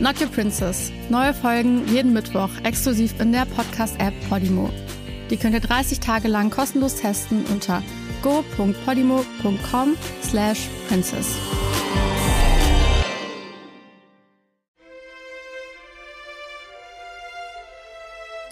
[0.00, 0.90] Not Your Princess.
[1.10, 4.70] Neue Folgen jeden Mittwoch exklusiv in der Podcast-App Podimo.
[5.30, 7.82] Die könnt ihr 30 Tage lang kostenlos testen unter
[8.22, 11.36] go.podimo.com slash princess.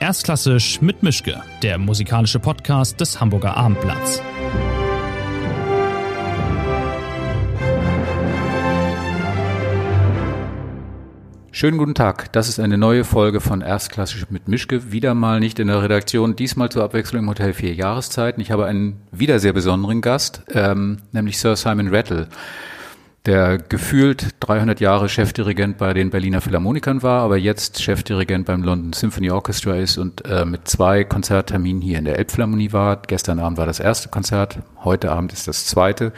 [0.00, 4.22] Erstklassisch mit Mischke, der musikalische Podcast des Hamburger Abendblatts.
[11.58, 12.30] Schönen guten Tag.
[12.30, 14.92] Das ist eine neue Folge von Erstklassisch mit Mischke.
[14.92, 18.40] Wieder mal nicht in der Redaktion, diesmal zur Abwechslung im Hotel Vier Jahreszeiten.
[18.40, 22.28] Ich habe einen wieder sehr besonderen Gast, ähm, nämlich Sir Simon Rattle,
[23.26, 28.92] der gefühlt 300 Jahre Chefdirigent bei den Berliner Philharmonikern war, aber jetzt Chefdirigent beim London
[28.92, 33.02] Symphony Orchestra ist und äh, mit zwei Konzertterminen hier in der Elbphilharmonie war.
[33.04, 36.12] Gestern Abend war das erste Konzert, heute Abend ist das zweite.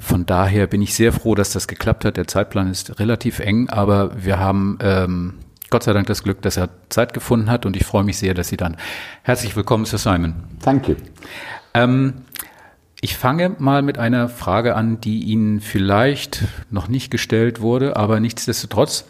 [0.00, 2.16] Von daher bin ich sehr froh, dass das geklappt hat.
[2.16, 5.34] Der Zeitplan ist relativ eng, aber wir haben ähm,
[5.68, 8.34] Gott sei Dank das Glück, dass er Zeit gefunden hat und ich freue mich sehr,
[8.34, 8.76] dass Sie dann.
[9.22, 10.34] Herzlich willkommen, Sir Simon.
[10.62, 10.96] Thank you.
[11.74, 12.22] Ähm,
[13.00, 18.20] ich fange mal mit einer Frage an, die Ihnen vielleicht noch nicht gestellt wurde, aber
[18.20, 19.04] nichtsdestotrotz.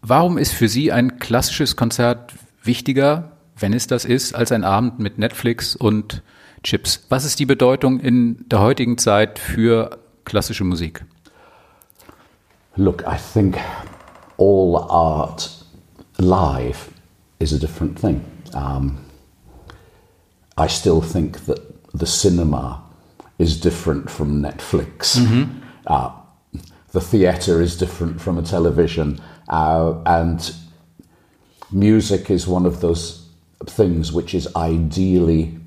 [0.00, 5.00] Warum ist für Sie ein klassisches Konzert wichtiger, wenn es das ist, als ein Abend
[5.00, 6.22] mit Netflix und
[6.62, 7.04] Chips?
[7.08, 11.02] Was ist die Bedeutung in der heutigen Zeit für klassische Musik?
[12.76, 13.58] Look, I think
[14.36, 15.50] all art
[16.18, 16.90] live
[17.40, 18.24] is a different thing.
[18.54, 19.04] Um,
[20.56, 21.60] I still think that
[21.92, 22.82] the cinema
[23.38, 25.16] is different from Netflix.
[25.86, 26.10] Uh,
[26.92, 29.20] the theatre is different from a television.
[29.48, 30.54] Uh, and
[31.70, 33.28] music is one of those
[33.66, 35.58] things which is ideally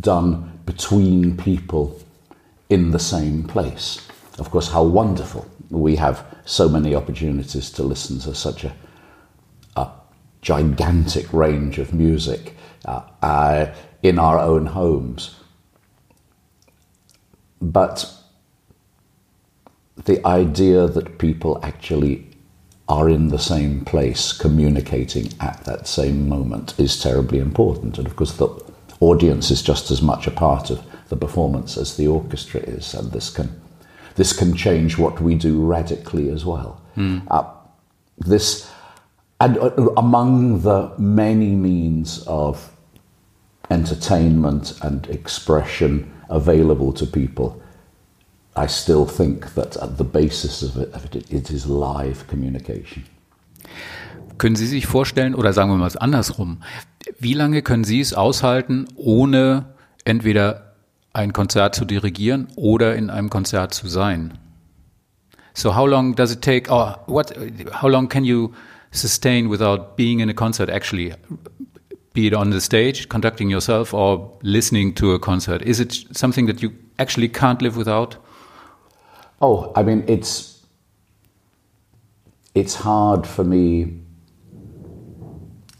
[0.00, 1.98] done between people
[2.68, 4.06] in the same place.
[4.38, 5.46] Of course, how wonderful.
[5.70, 8.74] We have so many opportunities to listen to such a,
[9.76, 9.90] a
[10.42, 15.36] gigantic range of music uh, uh, in our own homes.
[17.60, 18.14] But
[20.04, 22.26] the idea that people actually
[22.88, 27.98] are in the same place communicating at that same moment is terribly important.
[27.98, 28.48] And of course, the
[29.00, 33.12] audience is just as much a part of the performance as the orchestra is, and
[33.12, 33.48] this can
[34.16, 36.80] this can change what we do radically as well.
[37.30, 37.44] Uh,
[38.18, 38.68] this
[39.40, 42.70] and uh, among the many means of
[43.70, 47.62] entertainment and expression available to people,
[48.56, 53.04] I still think that at the basis of it, of it, it is live communication.
[54.38, 56.58] Können Sie sich vorstellen, oder sagen wir mal es andersrum,
[57.18, 59.66] wie lange können Sie es aushalten, ohne
[60.04, 60.67] entweder
[61.18, 64.38] ein Konzert zu dirigieren oder in einem Konzert zu sein?
[65.52, 67.34] So how long does it take, or what,
[67.72, 68.52] how long can you
[68.92, 71.14] sustain without being in a concert actually?
[72.14, 75.62] Be it on the stage, conducting yourself, or listening to a concert?
[75.62, 78.16] Is it something that you actually can't live without?
[79.40, 80.64] Oh, I mean, it's
[82.54, 84.00] it's hard for me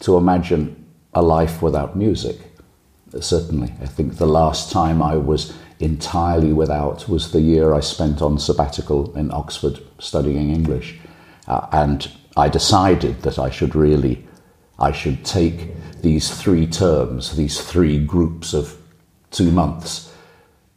[0.01, 2.48] to imagine a life without music.
[3.21, 8.21] Certainly, I think the last time I was entirely without was the year I spent
[8.21, 10.99] on sabbatical in Oxford studying English,
[11.47, 14.27] uh, and I decided that I should really,
[14.79, 18.77] I should take these three terms, these three groups of
[19.31, 20.13] two months,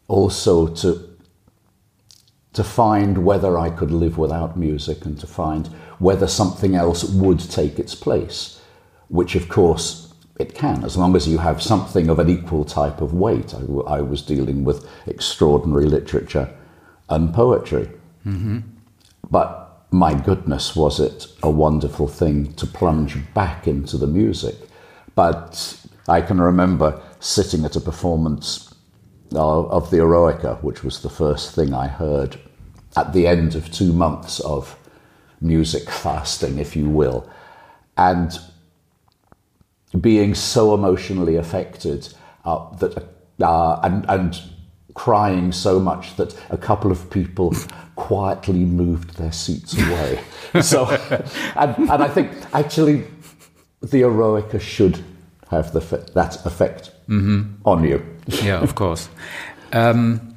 [0.08, 1.08] also to
[2.54, 5.68] to find whether I could live without music and to find
[6.00, 8.60] whether something else would take its place,
[9.08, 10.11] which of course
[10.42, 13.54] it can, as long as you have something of an equal type of weight.
[13.54, 16.50] I was dealing with extraordinary literature
[17.10, 17.90] and poetry.
[18.26, 18.60] Mm-hmm.
[19.30, 24.56] But my goodness, was it a wonderful thing to plunge back into the music.
[25.16, 25.78] But
[26.08, 28.74] I can remember sitting at a performance
[29.34, 32.38] of, of the Eroica, which was the first thing I heard
[32.96, 34.78] at the end of two months of
[35.40, 37.30] music fasting, if you will,
[37.98, 38.40] and
[40.02, 42.14] being so emotionally affected
[42.46, 43.08] uh, that
[43.42, 44.42] uh, and and
[44.94, 47.56] crying so much that a couple of people
[47.96, 50.20] quietly moved their seats away.
[50.62, 50.86] so,
[51.56, 53.06] and, and I think actually
[53.82, 55.04] the Eroica should
[55.50, 55.80] have the
[56.14, 58.06] that effect on you.
[58.28, 59.10] Yeah, of course.
[59.74, 60.36] Um,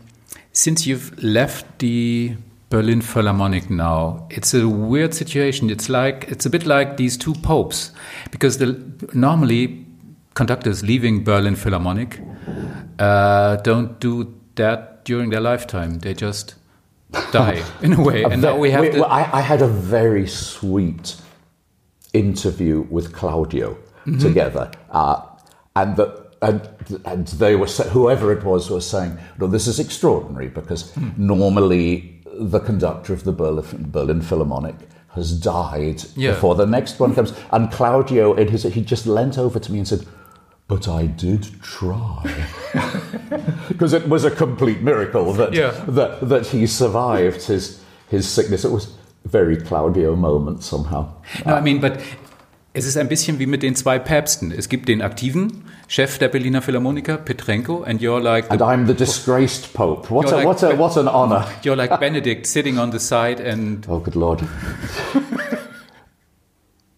[0.52, 2.36] since you've left the
[2.74, 5.70] Berlin Philharmonic now, it's a weird situation.
[5.70, 7.92] It's like it's a bit like these two popes,
[8.32, 8.74] because the,
[9.12, 9.86] normally
[10.34, 12.18] conductors leaving Berlin Philharmonic
[12.98, 16.00] uh, don't do that during their lifetime.
[16.00, 16.56] They just
[17.30, 18.24] die in a way.
[18.24, 18.80] And now we have.
[18.82, 21.14] Wait, well, I, I had a very sweet
[22.12, 24.18] interview with Claudio Mm-hmm.
[24.18, 25.22] together, uh,
[25.76, 26.24] and the.
[26.42, 26.60] And,
[27.06, 31.08] and they were whoever it was was saying, "No, this is extraordinary because Hmm.
[31.16, 34.74] normally the conductor of the Berlin, Berlin Philharmonic
[35.14, 36.32] has died Yeah.
[36.34, 39.78] before the next one comes." And Claudio, in his, he just leant over to me
[39.78, 40.04] and said,
[40.68, 42.22] "But I did try."
[43.68, 45.72] because it was a complete miracle that, Yeah.
[45.88, 47.78] that that he survived his
[48.10, 48.64] his sickness.
[48.64, 48.88] It was
[49.24, 51.06] a very Claudio moment somehow.
[51.46, 51.98] No, I mean, but
[52.74, 54.52] es ist ein bisschen wie mit den zwei Päpsten.
[54.52, 58.86] Es gibt den aktiven Chef der Berliner Philharmoniker, Petrenko, and you're like And the, I'm
[58.86, 60.10] the disgraced pope.
[60.10, 61.44] What a, like- what a, what an honor!
[61.62, 64.40] you're like Benedict sitting on the side and Oh, good lord.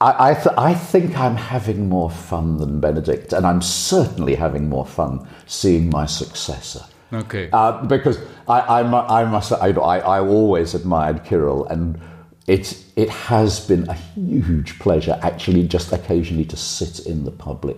[0.00, 4.68] I I, th- I think I'm having more fun than Benedict, and I'm certainly having
[4.68, 6.80] more fun seeing my successor.
[7.12, 7.48] okay.
[7.52, 8.18] Uh, because
[8.48, 11.98] I, I, I must I, I, I always admired Kirill, and
[12.46, 17.76] it, it has been a huge pleasure actually just occasionally to sit in the public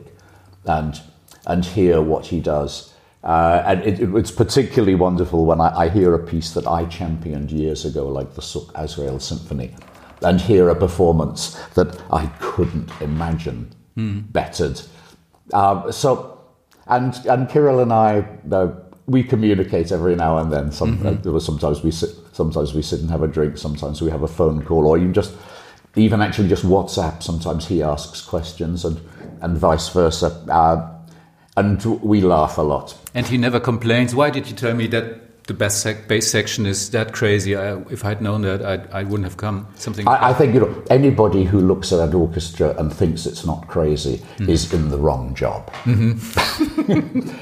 [0.69, 1.01] and,
[1.47, 2.93] and hear what he does.
[3.25, 6.85] Uh, and it, it- it's particularly wonderful when I, I hear a piece that I
[6.87, 9.75] championed years ago, like the Suk Asrael Symphony,
[10.23, 13.71] and hear a performance that I couldn't imagine
[14.33, 14.81] bettered.
[15.53, 16.39] Um, so,
[16.87, 18.69] and and Kirill and I, uh,
[19.07, 20.71] we communicate every now and then.
[20.71, 23.59] Some, uh, there was sometimes we sit, sometimes we sit and have a drink.
[23.59, 25.35] Sometimes we have a phone call, or even just,
[25.97, 27.23] even actually just WhatsApp.
[27.25, 29.01] Sometimes he asks questions, and
[29.43, 30.29] and vice versa.
[30.49, 30.95] Uh,
[31.57, 32.97] and we laugh a lot.
[33.15, 34.15] and he never complains.
[34.15, 37.57] Why did you tell me that the bass, sec- bass section is that crazy?
[37.57, 39.67] I, if I'd known that, I, I wouldn't have come.
[39.77, 40.07] Something.
[40.07, 43.67] I, I think you know anybody who looks at an orchestra and thinks it's not
[43.67, 45.73] crazy is in the wrong job.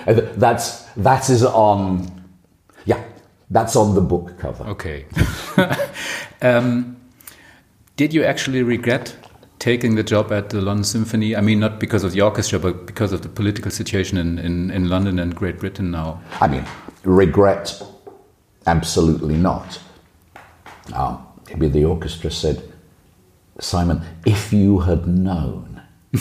[0.06, 2.06] And that's that is on,
[2.84, 3.02] yeah,
[3.50, 4.64] that's on the book cover.
[4.64, 5.04] Okay.
[6.42, 6.96] um,
[7.96, 9.14] did you actually regret
[9.58, 11.36] taking the job at the London Symphony?
[11.36, 14.70] I mean, not because of the orchestra, but because of the political situation in, in,
[14.70, 16.20] in London and Great Britain now.
[16.40, 16.64] I mean,
[17.04, 17.82] regret,
[18.66, 19.78] absolutely not.
[20.92, 22.62] Um, maybe the orchestra said,
[23.58, 25.82] Simon, if you had known,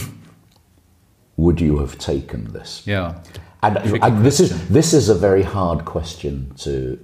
[1.38, 2.84] would you have taken this?
[2.86, 3.22] Yeah.
[3.62, 7.00] And, and this is this is a very hard question to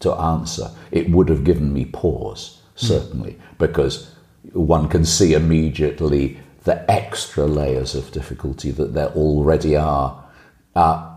[0.00, 0.70] to answer.
[0.90, 4.14] It would have given me pause, certainly, because
[4.52, 10.24] one can see immediately the extra layers of difficulty that there already are.
[10.74, 11.08] Uh,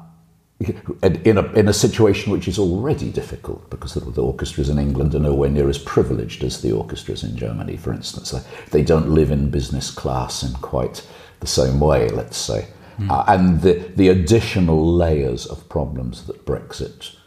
[1.01, 5.13] in a, in a situation which is already difficult, because the, the orchestras in England
[5.13, 8.31] are nowhere near as privileged as the orchestras in Germany, for instance.
[8.31, 8.41] They,
[8.71, 11.05] they don't live in business class in quite
[11.41, 12.69] the same way, let's say.
[13.09, 17.17] Uh, and the, the additional layers of problems that Brexit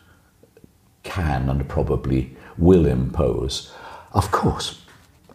[1.03, 3.71] can and probably will impose,
[4.13, 4.83] of course,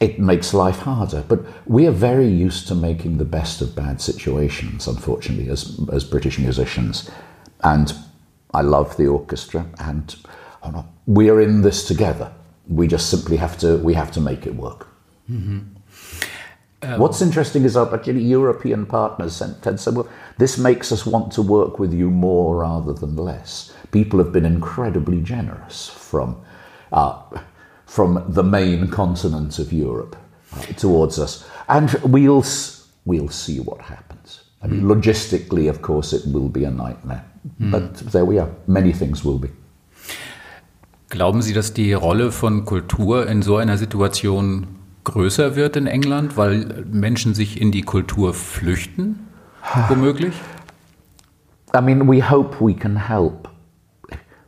[0.04, 1.24] it makes life harder.
[1.28, 6.04] But we are very used to making the best of bad situations, unfortunately, as, as
[6.04, 7.10] British musicians.
[7.64, 7.94] And
[8.54, 10.16] I love the orchestra, and
[10.62, 12.32] oh no, we're in this together.
[12.68, 14.88] We just simply have to we have to make it work.
[16.98, 21.42] What's interesting is our actually European partners tend to well, this makes us want to
[21.42, 23.74] work with you more rather than less.
[23.92, 26.36] People have been incredibly generous from,
[26.92, 27.22] uh,
[27.94, 30.16] from the main continent of Europe
[30.52, 31.46] uh, towards us.
[31.68, 32.44] And we'll,
[33.06, 34.42] we'll see what happens.
[34.64, 37.24] I mean, logistically, of course, it will be a nightmare.
[37.60, 38.50] But there we are.
[38.66, 39.50] Many things will be.
[41.10, 44.66] Glauben Sie, dass die Rolle von Kultur in so einer Situation
[45.04, 49.28] größer wird in England, weil Menschen sich in die Kultur flüchten?
[49.90, 50.34] Womöglich?
[51.76, 53.50] I mean, we hope we can help.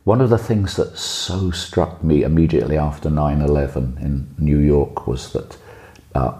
[0.06, 5.08] One of the things that so struck me immediately after 9 11 in New York
[5.08, 5.56] was that
[6.14, 6.38] uh,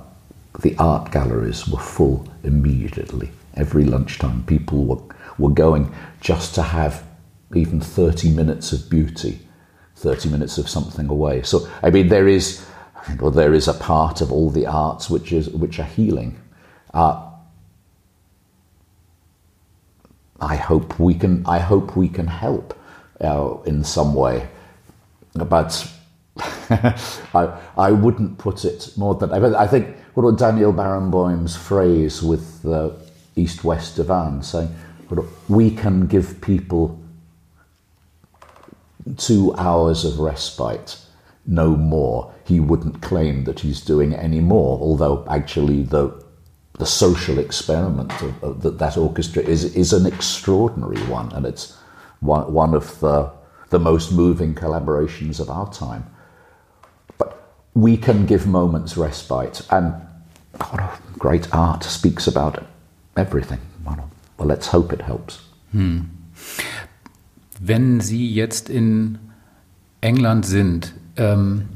[0.60, 3.32] the art galleries were full immediately.
[3.54, 5.02] Every lunchtime, people were,
[5.36, 7.04] were going just to have
[7.56, 9.40] even 30 minutes of beauty,
[9.96, 11.42] 30 minutes of something away.
[11.42, 12.64] So, I mean, there is,
[13.18, 16.40] well, there is a part of all the arts which, is, which are healing.
[16.94, 17.32] Uh,
[20.40, 21.44] I hope we can.
[21.46, 22.78] I hope we can help
[23.20, 24.48] uh, in some way,
[25.34, 25.90] but
[26.70, 29.32] I I wouldn't put it more than.
[29.32, 32.94] I, I think what Daniel Barenboim's phrase with the
[33.36, 34.74] east west divan, saying,
[35.10, 36.98] "Look, We can give people
[39.16, 40.98] two hours of respite,
[41.46, 42.32] no more.
[42.44, 46.24] He wouldn't claim that he's doing any more, although actually the
[46.78, 51.75] the social experiment of, of that that orchestra is is an extraordinary one, and it's
[52.26, 53.30] one, of the
[53.70, 56.04] the most moving collaborations of our time.
[57.18, 57.32] But
[57.74, 59.94] we can give moments respite, and
[60.58, 62.62] God, great art speaks about
[63.16, 63.60] everything.
[64.38, 65.40] Well, let's hope it helps.
[67.60, 69.18] Wenn Sie jetzt in
[70.00, 71.68] England sind, ähm,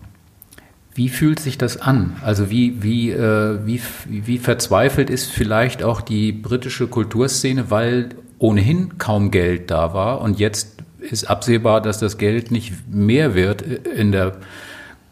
[0.95, 2.17] wie fühlt sich das an?
[2.23, 8.99] Also wie, wie, äh, wie, wie verzweifelt ist vielleicht auch die britische Kulturszene, weil ohnehin
[8.99, 14.13] kaum Geld da war und jetzt ist absehbar, dass das Geld nicht mehr wird in
[14.13, 14.33] der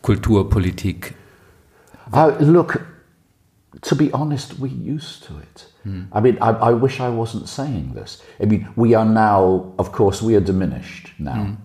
[0.02, 1.14] Kulturpolitik.
[2.12, 2.80] Uh, look,
[3.82, 5.68] to be honest, we're used to it.
[6.12, 8.22] I mean, I, I wish I wasn't saying this.
[8.40, 11.56] I mean, we are now, of course, we are diminished now,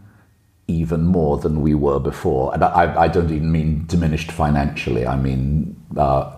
[0.68, 2.54] even more than we were before.
[2.54, 6.32] And I, I don't even mean diminished financially, I mean uh,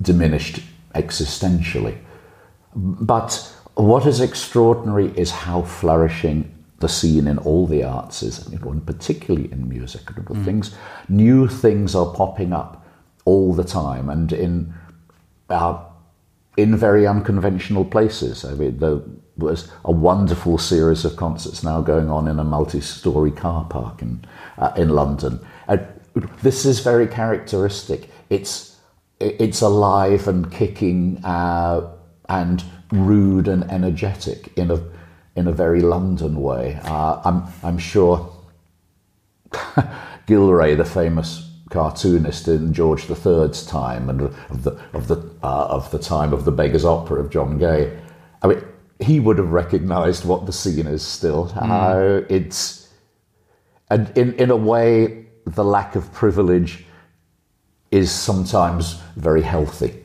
[0.00, 0.60] diminished
[0.94, 1.96] existentially.
[2.74, 8.58] But what is extraordinary is how flourishing the scene in all the arts is, you
[8.58, 10.02] know, and particularly in music.
[10.16, 10.74] Know, Things,
[11.08, 12.86] new things are popping up
[13.24, 14.74] all the time, and in
[15.48, 15.82] uh,
[16.56, 18.44] in very unconventional places.
[18.44, 19.00] I mean, there
[19.36, 24.24] was a wonderful series of concerts now going on in a multi-story car park in
[24.58, 25.40] uh, in London.
[25.68, 25.86] And
[26.42, 28.10] this is very characteristic.
[28.30, 28.76] It's
[29.20, 31.90] it's alive and kicking uh,
[32.28, 32.62] and
[32.92, 34.82] rude and energetic in a
[35.34, 36.78] in a very London way.
[36.84, 38.32] Uh, I'm I'm sure
[40.26, 45.90] Gillray, the famous cartoonist in George III's time and of the of the uh, of
[45.90, 47.96] the time of the Beggar's Opera of John Gay,
[48.42, 48.62] I mean,
[49.00, 51.52] he would have recognised what the scene is still.
[51.54, 52.88] Uh, it's
[53.90, 56.84] and in in a way, the lack of privilege
[57.90, 60.02] is sometimes very healthy.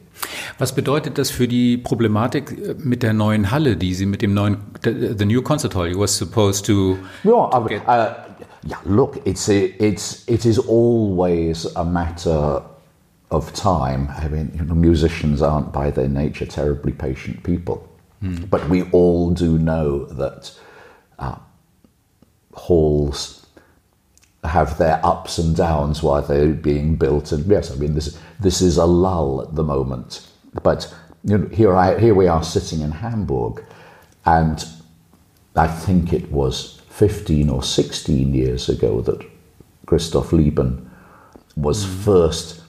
[0.61, 4.35] Was bedeutet das für die Problematik äh, mit der neuen Halle, die Sie mit dem
[4.35, 8.13] neuen, the, the new concert hall you was supposed to, Yeah, I, get- uh,
[8.67, 8.77] yeah.
[8.85, 12.61] Look, it's a, it's it is always a matter
[13.31, 14.09] of time.
[14.23, 17.77] I mean, you know, musicians aren't by their nature terribly patient people,
[18.51, 20.51] but we all do know that
[21.17, 21.37] uh,
[22.53, 23.47] halls
[24.43, 27.31] have their ups and downs while they're being built.
[27.31, 30.27] And yes, I mean this this is a lull at the moment.
[30.63, 30.93] But
[31.23, 33.63] you know, here I here we are sitting in Hamburg,
[34.25, 34.65] and
[35.55, 39.25] I think it was 15 or 16 years ago that
[39.85, 40.89] Christoph Lieben
[41.55, 42.61] was first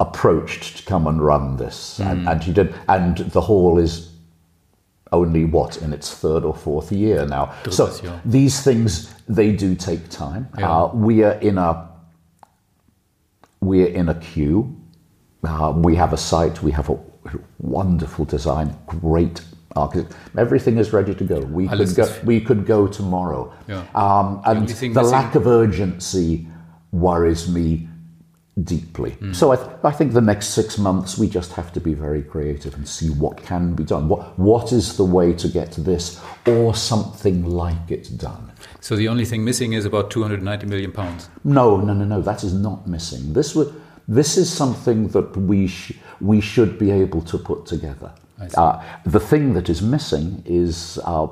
[0.00, 2.74] approached to come and run this, and, and he did.
[2.88, 4.12] And the hall is
[5.12, 7.54] only what in its third or fourth year now.
[7.70, 7.86] so
[8.24, 10.48] these things they do take time.
[10.58, 10.70] Yeah.
[10.70, 11.88] Uh, we are in a
[13.60, 14.76] we're in a queue.
[15.44, 16.62] Uh, we have a site.
[16.62, 16.98] We have a
[17.58, 19.42] wonderful design, great
[19.74, 20.14] architect.
[20.36, 21.40] Everything is ready to go.
[21.40, 22.14] We could go.
[22.24, 23.52] We could go tomorrow.
[23.68, 23.84] Yeah.
[23.94, 26.46] Um, and the lack of urgency
[26.92, 27.88] worries me
[28.62, 29.16] deeply.
[29.32, 32.22] So I, th- I think the next six months we just have to be very
[32.22, 34.08] creative and see what can be done.
[34.08, 38.52] What what is the way to get this or something like it done?
[38.80, 41.28] so the only thing missing is about 290 million pounds.
[41.44, 42.20] No, no, no, no.
[42.20, 43.32] That is not missing.
[43.32, 43.72] This would.
[44.08, 48.12] This is something that we sh- we should be able to put together.
[48.56, 51.28] Uh, the thing that is missing is uh,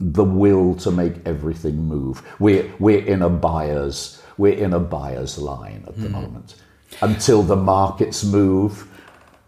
[0.00, 2.22] the will to make everything move.
[2.40, 6.56] We're we're in a buyer's we're in a buyer's line at the moment.
[7.00, 8.88] Until the markets move,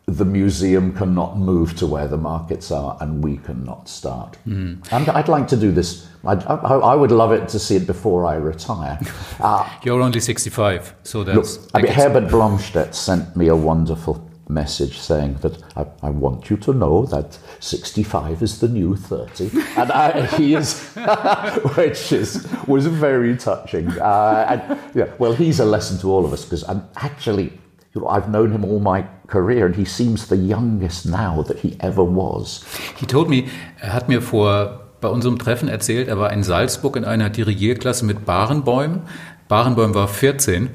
[0.07, 4.39] the museum cannot move to where the markets are, and we cannot start.
[4.47, 6.07] And I'd like to do this.
[6.25, 9.01] I'd, I, I would love it to see it before I retire.
[9.41, 11.69] Uh, You're only 65, so Look, that's...
[11.75, 16.57] I mean, Herbert Blomstedt sent me a wonderful message saying that I, I want you
[16.59, 19.51] to know that 65 is the new 30.
[19.77, 20.89] And I, he is,
[21.77, 23.89] which is, was very touching.
[23.99, 27.59] Uh, and, yeah, well, he's a lesson to all of us because I'm actually,
[27.97, 31.59] you know, I've known him all my career and he seems the youngest now that
[31.59, 32.65] he ever was.
[32.97, 33.49] He told me,
[33.81, 38.05] er hat mir vor bei unserem Treffen erzählt, er war in Salzburg in einer Dirigierklasse
[38.05, 39.03] mit Barenbäum.
[39.49, 40.71] Barenbäum war 14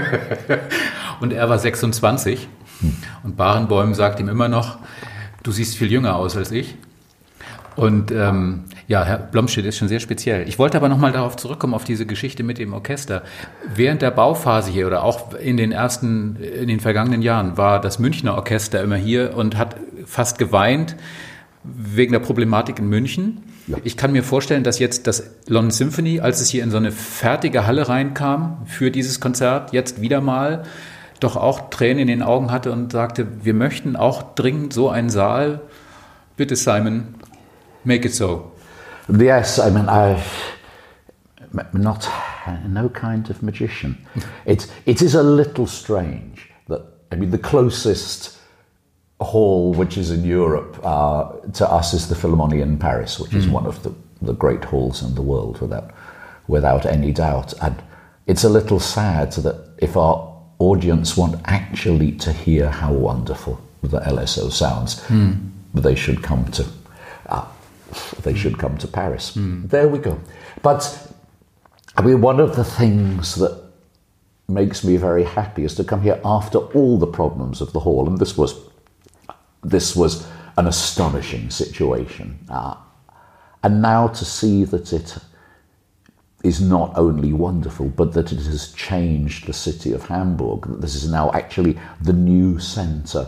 [1.20, 2.48] und er war 26.
[3.22, 4.78] Und Barenbäum sagt ihm immer noch,
[5.42, 6.76] du siehst viel jünger aus als ich.
[7.76, 10.48] Und ähm, Ja, Herr Blomstedt ist schon sehr speziell.
[10.48, 13.22] Ich wollte aber nochmal darauf zurückkommen, auf diese Geschichte mit dem Orchester.
[13.74, 17.98] Während der Bauphase hier oder auch in den ersten, in den vergangenen Jahren war das
[17.98, 19.76] Münchner Orchester immer hier und hat
[20.06, 20.96] fast geweint
[21.64, 23.42] wegen der Problematik in München.
[23.66, 23.76] Ja.
[23.84, 26.90] Ich kann mir vorstellen, dass jetzt das London Symphony, als es hier in so eine
[26.90, 30.62] fertige Halle reinkam für dieses Konzert, jetzt wieder mal
[31.20, 35.10] doch auch Tränen in den Augen hatte und sagte, wir möchten auch dringend so einen
[35.10, 35.60] Saal.
[36.38, 37.16] Bitte Simon,
[37.84, 38.52] make it so.
[39.08, 40.22] Yes, I mean, I,
[41.72, 42.08] not
[42.66, 43.96] no kind of magician.
[44.46, 48.38] It it is a little strange that I mean the closest
[49.20, 53.38] hall which is in Europe uh, to us is the Philharmonie in Paris, which mm.
[53.38, 53.52] is hmm.
[53.52, 55.90] one of the, the great halls in the world without
[56.46, 57.52] without any doubt.
[57.62, 57.74] And
[58.26, 64.00] it's a little sad that if our audience want actually to hear how wonderful the
[64.00, 65.36] LSO sounds, mm.
[65.74, 66.64] they should come to
[67.26, 67.44] uh,
[68.22, 69.36] they should come to Paris.
[69.36, 69.70] Mm.
[69.70, 70.20] There we go.
[70.62, 71.12] But
[71.96, 73.60] I mean, one of the things that
[74.48, 78.06] makes me very happy is to come here after all the problems of the hall,
[78.06, 78.54] and this was
[79.62, 80.26] this was
[80.56, 82.76] an astonishing situation, uh,
[83.62, 85.18] and now to see that it
[86.44, 90.66] is not only wonderful, but that it has changed the city of Hamburg.
[90.66, 93.26] That this is now actually the new centre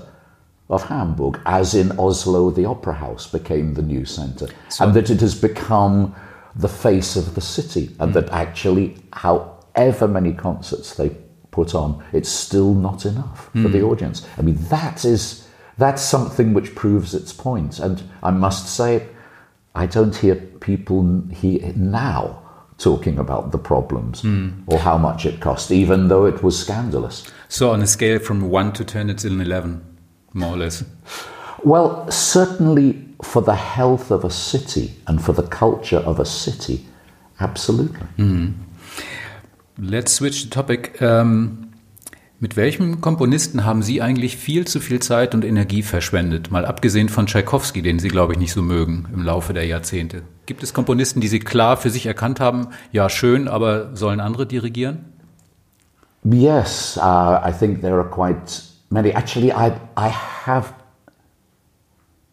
[0.70, 5.10] of Hamburg, as in Oslo, the Opera House became the new centre, so, and that
[5.10, 6.14] it has become
[6.54, 8.14] the face of the city, and mm.
[8.14, 11.10] that actually, however many concerts they
[11.50, 13.62] put on, it's still not enough mm.
[13.62, 14.26] for the audience.
[14.38, 15.46] I mean, that is
[15.76, 17.78] that's something which proves its point.
[17.78, 19.08] and I must say,
[19.74, 22.42] I don't hear people here now
[22.76, 24.62] talking about the problems mm.
[24.66, 27.30] or how much it cost, even though it was scandalous.
[27.48, 29.84] So, on a scale from 1 to 10, it's an 11,
[30.32, 30.84] more or less.
[31.64, 36.86] Well, certainly for the health of a city and for the culture of a city,
[37.38, 38.06] absolutely.
[38.18, 38.54] Mm.
[39.78, 41.00] Let's switch the topic.
[41.00, 41.70] Um,
[42.42, 46.50] Mit welchem Komponisten haben Sie eigentlich viel zu viel Zeit und Energie verschwendet?
[46.50, 50.22] Mal abgesehen von Tschaikowski, den Sie, glaube ich, nicht so mögen im Laufe der Jahrzehnte.
[50.46, 54.46] Gibt es Komponisten, die Sie klar für sich erkannt haben, ja, schön, aber sollen andere
[54.46, 55.04] dirigieren?
[56.24, 59.12] Yes, uh, I think there are quite many.
[59.12, 60.74] Actually, I, I have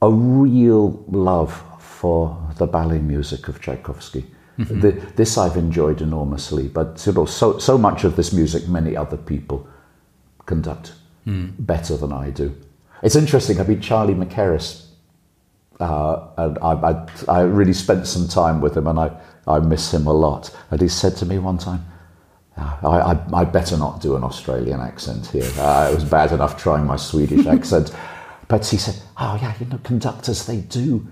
[0.01, 4.25] a real love for the ballet music of Tchaikovsky.
[4.57, 4.81] Mm -hmm.
[4.81, 8.97] the, this I've enjoyed enormously, but you know, so, so much of this music many
[8.97, 9.57] other people
[10.45, 10.93] conduct
[11.25, 11.51] mm.
[11.57, 12.51] better than I do.
[13.03, 13.59] It's interesting.
[13.59, 14.85] I mean, Charlie Mackerras,
[15.79, 19.11] uh, and I, I, I, really spent some time with him, and I,
[19.57, 20.57] I miss him a lot.
[20.71, 21.79] And he said to me one time,
[22.57, 25.49] I, I, I better not do an Australian accent here.
[25.57, 27.95] Uh, it was bad enough trying my Swedish accent.
[28.47, 31.07] But he said, "Oh yeah, you know, conductors they do,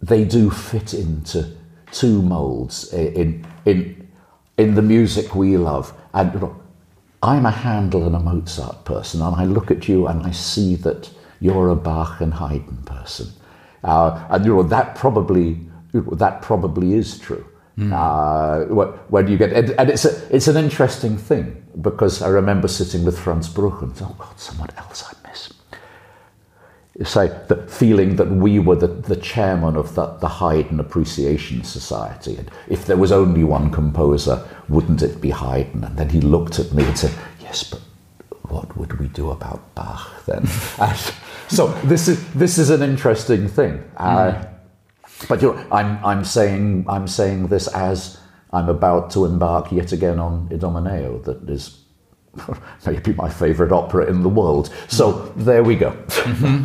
[0.00, 1.56] they do fit into
[1.90, 4.08] two molds in in
[4.56, 6.50] in the music we love, and
[7.22, 10.74] I'm a Handel and a Mozart person, and I look at you and I see
[10.76, 13.28] that you're a Bach and Haydn person.
[13.84, 15.58] Uh, and you know that probably
[15.92, 17.44] that probably is true.
[17.78, 17.92] Mm.
[17.92, 23.02] Uh, when you get and it's a, it's an interesting thing because I remember sitting
[23.02, 25.52] with Franz Bruch and oh God, someone else I miss
[27.04, 32.36] say the feeling that we were the, the chairman of the, the Haydn Appreciation Society.
[32.36, 35.84] And if there was only one composer, wouldn't it be Haydn?
[35.84, 37.80] And then he looked at me and said, Yes, but
[38.50, 40.46] what would we do about Bach then?
[41.48, 43.82] so this is this is an interesting thing.
[43.96, 44.51] Uh, mm.
[45.28, 48.18] But you know, I'm I'm saying I'm saying this as
[48.52, 51.78] I'm about to embark yet again on Idomeneo, that is
[52.86, 54.70] maybe my favorite opera in the world.
[54.88, 55.90] So there we go.
[55.90, 56.64] mm -hmm.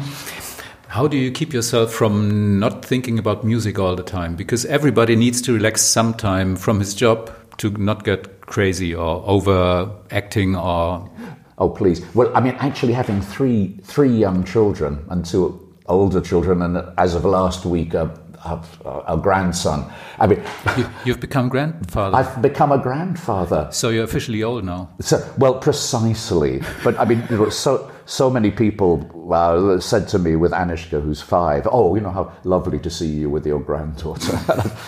[0.89, 4.35] How do you keep yourself from not thinking about music all the time?
[4.35, 10.55] Because everybody needs to relax sometime from his job to not get crazy or overacting
[10.55, 11.09] or.
[11.57, 12.01] Oh please!
[12.13, 17.15] Well, I mean, actually, having three three young children and two older children, and as
[17.15, 18.09] of last week, a
[18.45, 18.61] a,
[19.07, 19.91] a grandson.
[20.19, 20.39] I mean,
[20.77, 22.15] you, have become grandfather.
[22.15, 23.69] I've become a grandfather.
[23.71, 24.89] So you're officially old now.
[24.99, 26.61] So, well, precisely.
[26.83, 31.67] But I mean, so so many people uh, said to me with Anishka, who's five,
[31.69, 34.39] "Oh, you know how lovely to see you with your granddaughter."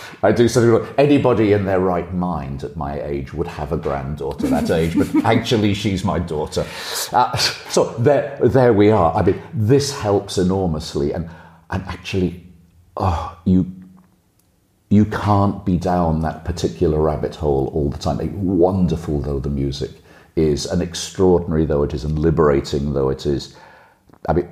[0.24, 4.48] I do say, anybody in their right mind at my age would have a granddaughter
[4.48, 6.66] that age, but actually, she's my daughter.
[7.12, 9.14] Uh, so there, there we are.
[9.14, 11.30] I mean, this helps enormously, and
[11.72, 12.49] and actually
[13.00, 13.72] oh, you
[14.90, 18.18] you can't be down that particular rabbit hole all the time.
[18.44, 19.92] Wonderful though the music
[20.36, 23.56] is, and extraordinary though it is, and liberating though it is.
[24.28, 24.50] I mean,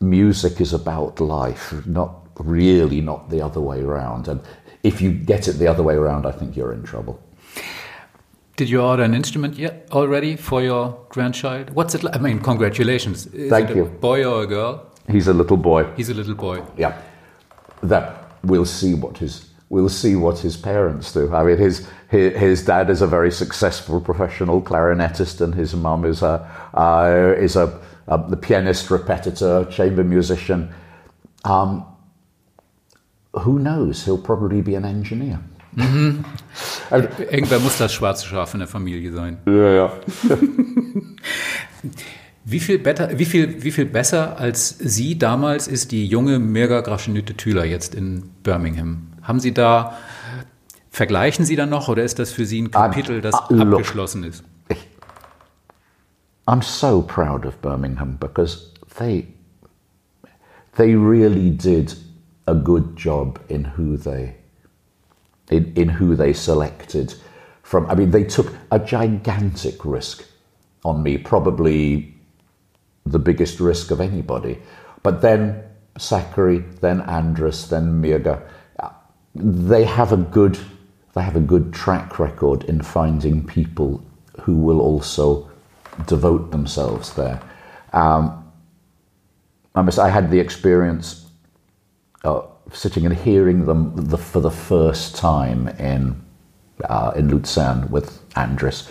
[0.00, 4.28] music is about life, not really not the other way around.
[4.28, 4.40] And
[4.82, 7.20] if you get it the other way around, I think you're in trouble.
[8.56, 11.70] Did you order an instrument yet already for your grandchild?
[11.70, 12.14] What's it like?
[12.14, 13.26] I mean, congratulations.
[13.26, 13.84] Is Thank you.
[13.84, 14.90] a boy or a girl?
[15.10, 15.92] He's a little boy.
[15.96, 16.62] He's a little boy.
[16.76, 16.96] Yeah,
[17.88, 21.34] that we'll see what his we'll see what his parents do.
[21.34, 26.04] I mean, his his, his dad is a very successful professional clarinetist, and his mum
[26.04, 30.72] is a uh, is a, a the pianist, repetitor, chamber musician.
[31.44, 31.84] Um,
[33.32, 34.04] who knows?
[34.04, 35.40] He'll probably be an engineer.
[36.90, 39.38] Irgendwer muss das schwarze Schaf in der Familie sein.
[39.44, 39.92] Ja, ja.
[42.46, 46.82] Wie viel, better, wie, viel, wie viel besser als Sie damals ist die junge Mirga
[46.82, 49.08] Graschenüte Thüler jetzt in Birmingham?
[49.22, 49.96] Haben Sie da,
[50.90, 53.80] vergleichen Sie da noch oder ist das für Sie ein Kapitel, das ah, look.
[53.80, 54.44] abgeschlossen ist?
[56.46, 59.26] I'm so proud of Birmingham because they
[60.76, 61.96] they really did
[62.46, 64.34] a good job in who they
[65.50, 67.16] in, in who they selected
[67.62, 70.24] from I mean they took a gigantic risk
[70.84, 72.13] on me probably
[73.06, 74.58] the biggest risk of anybody
[75.02, 75.62] but then
[75.98, 78.42] Sakari then Andris then Mirga
[78.78, 78.90] uh,
[79.34, 80.58] they have a good
[81.14, 84.04] they have a good track record in finding people
[84.42, 85.48] who will also
[86.06, 87.40] devote themselves there.
[87.92, 88.52] Um,
[89.74, 89.98] I must.
[89.98, 91.28] I had the experience
[92.24, 96.20] of sitting and hearing them the, for the first time in
[96.84, 98.90] uh, in Luzern with Andris,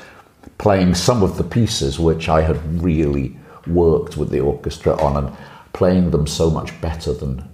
[0.57, 5.37] playing some of the pieces which I had really worked with the orchestra on, and
[5.73, 7.49] playing them so much better than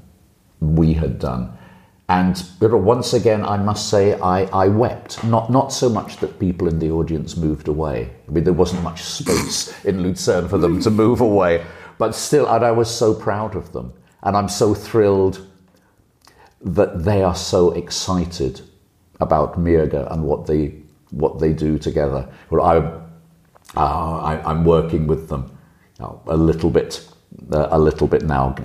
[0.60, 1.58] we had done.
[2.10, 5.24] And once again, I must say, I, I wept.
[5.24, 8.12] Not, not so much that people in the audience moved away.
[8.28, 11.64] I mean, there wasn't much space in Lucerne for them to move away.
[12.00, 13.94] But still, and I was so proud of them.
[14.24, 15.48] And I'm so thrilled
[16.62, 18.62] that they are so excited
[19.22, 22.28] about Mirga and what they, what they do together.
[22.50, 25.56] Well, I, uh, I, I'm working with them
[26.00, 27.08] you a little bit,
[27.52, 28.56] uh, a little bit now,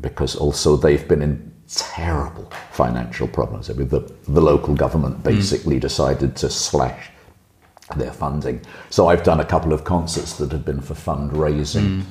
[0.00, 3.70] because also they've been in terrible financial problems.
[3.70, 7.10] I mean, the, the local government basically decided to slash
[7.96, 8.60] their funding.
[8.90, 12.02] So I've done a couple of concerts that have been for fundraising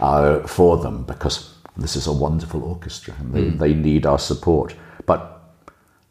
[0.00, 4.74] uh, for them because this is a wonderful orchestra and they, they need our support.
[5.06, 5.40] But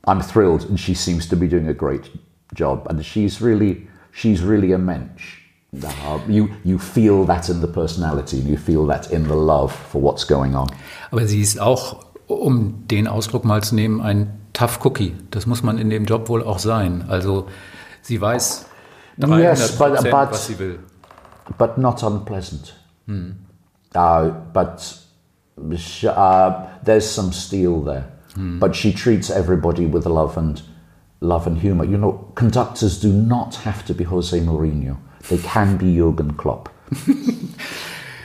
[0.05, 2.09] I'm thrilled, and she seems to be doing a great
[2.53, 2.87] job.
[2.89, 5.36] And she's really, she's really a mensch.
[5.73, 9.71] Uh, you, you feel that in the personality, and you feel that in the love
[9.91, 10.67] for what's going on.
[11.11, 15.15] Aber sie ist auch, um den Ausdruck mal zu nehmen, ein Tough Cookie.
[15.29, 17.05] Das muss man in dem Job wohl auch sein.
[17.09, 17.47] Also
[18.01, 18.65] sie weiß
[19.19, 20.79] 300 Yes, but- but- was sie will.
[21.57, 22.73] but not unpleasant.
[23.95, 24.97] Uh, but
[26.05, 28.05] uh, there's some steel there.
[28.59, 30.61] But she treats everybody with love and
[31.21, 31.83] love and humor.
[31.85, 34.97] You know, conductors do not have to be Jose Mourinho.
[35.29, 36.69] They can be Jurgen Klopp.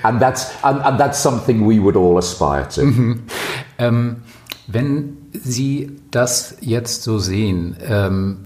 [0.03, 2.83] and that's and, and that's something we would all aspire to.
[3.79, 4.23] Ähm,
[4.67, 8.45] wenn Sie das jetzt so sehen, ähm,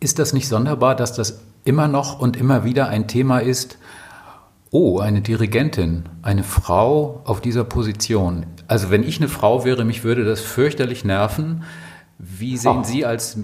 [0.00, 3.78] ist das nicht sonderbar, dass das immer noch und immer wieder ein Thema ist?
[4.70, 8.44] Oh, eine Dirigentin, eine Frau auf dieser Position.
[8.66, 11.62] Also wenn ich eine Frau wäre, mich würde das fürchterlich nerven.
[12.18, 12.84] Wie sehen Oh.
[12.84, 13.42] Sie als Oh,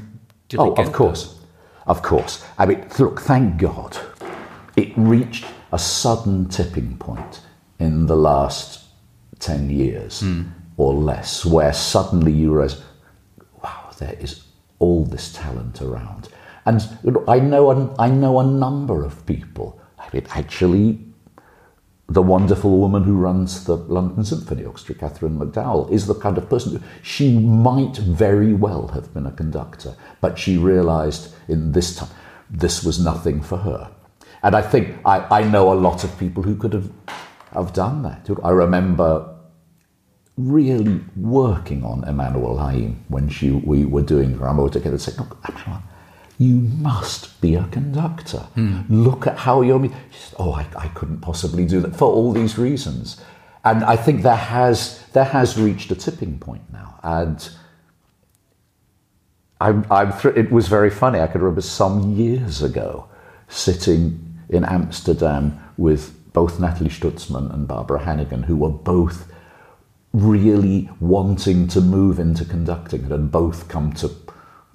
[0.51, 0.79] Dirigent?
[0.89, 1.29] of course.
[1.87, 2.41] Of course.
[2.61, 4.01] I mean, look, thank God
[4.77, 7.41] it reached a sudden tipping point
[7.79, 8.85] in the last
[9.39, 10.43] 10 years hmm.
[10.77, 12.83] or less, where suddenly you realize,
[13.63, 14.45] wow, there is
[14.79, 16.29] all this talent around.
[16.67, 16.83] And
[17.27, 19.81] I, know a, I know a number of people.
[19.99, 20.99] I mean, actually,
[22.09, 26.51] the wonderful woman who runs the London Symphony Orchestra, Kathryn McDowell, is the kind of
[26.51, 31.97] person who, she might very well have been a conductor, but she realized in this
[31.97, 32.09] time
[32.51, 33.91] this was nothing for her.
[34.43, 36.91] And I think I, I know a lot of people who could have,
[37.53, 38.29] have done that.
[38.43, 39.37] I remember
[40.37, 45.43] really working on Emmanuelle Haïm when she, we were doing Rameau together and saying, look,
[45.43, 45.83] Emmanuelle,
[46.39, 48.39] you must be a conductor.
[48.55, 48.81] Hmm.
[48.89, 49.83] Look at how you're.
[49.85, 53.21] She said, oh, I, I couldn't possibly do that for all these reasons.
[53.63, 56.99] And I think there has, there has reached a tipping point now.
[57.03, 57.47] And
[59.61, 61.21] I'm, I'm it was very funny.
[61.21, 63.11] I could remember some years ago
[63.49, 69.31] sitting in Amsterdam with both Nathalie Stutzmann and Barbara Hannigan, who were both
[70.13, 74.11] really wanting to move into conducting and had both come to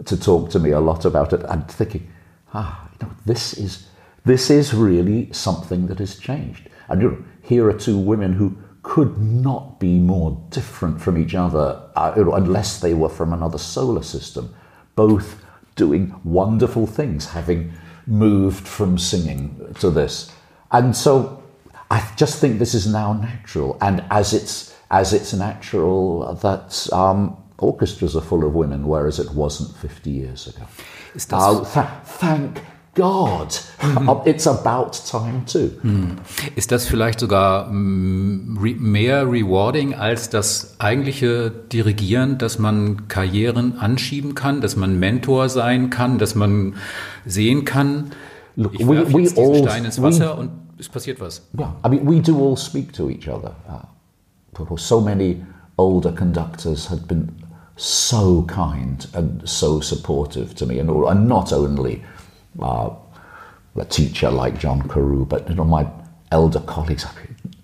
[0.04, 2.12] to talk to me a lot about it and thinking,
[2.54, 3.88] ah, you know, this is
[4.26, 6.70] this is really something that has changed.
[6.90, 11.34] And you know, here are two women who could not be more different from each
[11.34, 14.54] other uh, unless they were from another solar system,
[14.96, 15.44] both
[15.76, 17.74] doing wonderful things, having
[18.08, 20.32] moved from singing to this.
[20.72, 21.44] And so
[21.92, 23.78] I just think this is now natural.
[23.82, 29.32] And as it's, as it's natural that um, orchestras are full of women, whereas it
[29.34, 30.66] wasn't 50 years ago.
[31.32, 32.60] Uh, th- thank
[32.96, 33.60] God,
[34.26, 35.70] it's about time too.
[36.56, 44.34] Ist das vielleicht sogar mm, mehr rewarding als das eigentliche Dirigieren, dass man Karrieren anschieben
[44.34, 46.76] kann, dass man Mentor sein kann, dass man
[47.26, 48.12] sehen kann,
[48.56, 51.42] Look, ich we- we diesen all- Stein ins we- Wasser und es passiert was.
[51.60, 53.56] Yeah, I mean, we do all speak to each other.
[53.70, 55.44] Uh, so many
[55.78, 57.28] older conductors had been
[57.76, 62.02] so kind and so supportive to me, and, and not only
[62.60, 62.90] uh,
[63.78, 65.88] a teacher like John Carewe, but you know my
[66.32, 67.06] elder colleagues,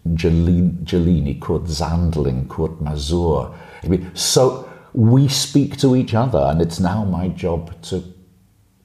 [0.07, 3.55] Giulini, Kurt Sanderling, Kurt Masur.
[3.83, 8.03] I mean, so we speak to each other, and it's now my job to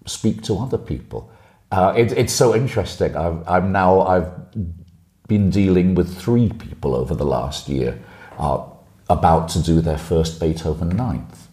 [0.07, 1.31] speak to other people.
[1.73, 3.16] Uh, it, it's so interesting.
[3.16, 4.31] I've, I'm now I've
[5.27, 8.01] been dealing with three people over the last year
[8.38, 8.64] uh,
[9.09, 11.49] about to do their first Beethoven ninth,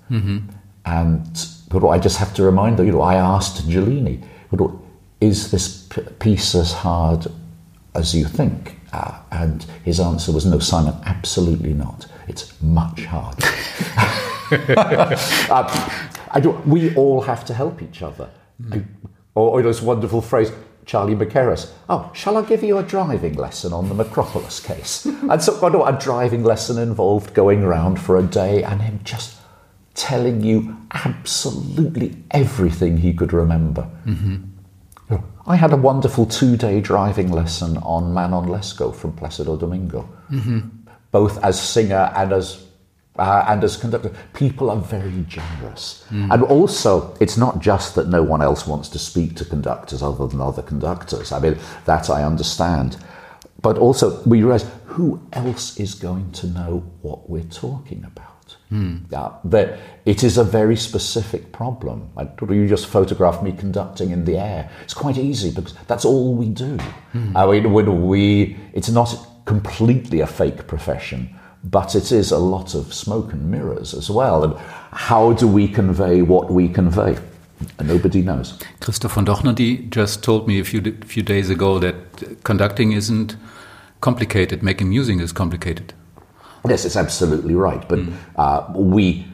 [0.86, 2.86] and but I just have to remind them.
[2.86, 4.24] You know, I asked Giulini,
[4.58, 4.82] know,
[5.22, 5.88] "Is this
[6.20, 7.28] piece as hard
[7.96, 12.06] as you think?" Uh, and his answer was, "No, Simon, absolutely not.
[12.28, 13.48] It's much harder."
[14.52, 15.90] Uh,
[16.32, 18.30] I do, we all have to help each other.
[18.72, 18.84] I-
[19.36, 20.52] or, or this wonderful phrase,
[20.86, 25.06] Charlie Mackerras, oh, shall I give you a driving lesson on the Makropulos case?
[25.06, 29.00] and so oh, no, a driving lesson involved going around for a day and him
[29.04, 29.38] just
[29.96, 33.88] telling you absolutely everything he could remember.
[35.46, 40.08] I had a wonderful two day driving lesson on Manon Lescaut from Placido Domingo,
[41.12, 42.66] both as singer and as
[43.20, 44.12] uh, and as conductor.
[44.34, 49.00] People are very generous, and also it's not just that no one else wants to
[49.00, 51.32] speak to conductors other than other conductors.
[51.32, 52.98] I mean that I understand,
[53.62, 58.33] but also we realize who else is going to know what we're talking about.
[59.12, 62.10] Yeah, that it is a very specific problem.
[62.18, 64.70] I, you just photograph me conducting in the air.
[64.84, 66.78] It's quite easy because that's all we do.
[67.12, 67.38] Hmm.
[67.38, 71.30] I mean, when we, it's not completely a fake profession,
[71.64, 74.44] but it is a lot of smoke and mirrors as well.
[74.44, 74.58] And
[74.92, 77.18] how do we convey what we convey?
[77.82, 78.60] Nobody knows.
[78.82, 81.96] Christoph von Dohnányi just told me a few, few days ago that
[82.44, 83.38] conducting isn't
[84.02, 85.94] complicated, making music is complicated.
[86.68, 87.88] Yes, it's absolutely right.
[87.88, 88.00] But
[88.36, 89.26] uh, we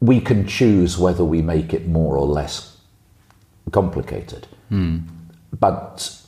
[0.00, 2.76] we can choose whether we make it more or less
[3.70, 4.46] complicated.
[5.58, 6.18] But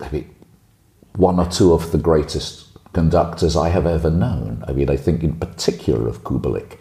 [0.00, 0.34] I mean,
[1.16, 4.64] one or two of the greatest conductors I have ever known.
[4.66, 6.78] I mean, I think in particular of Kubelik.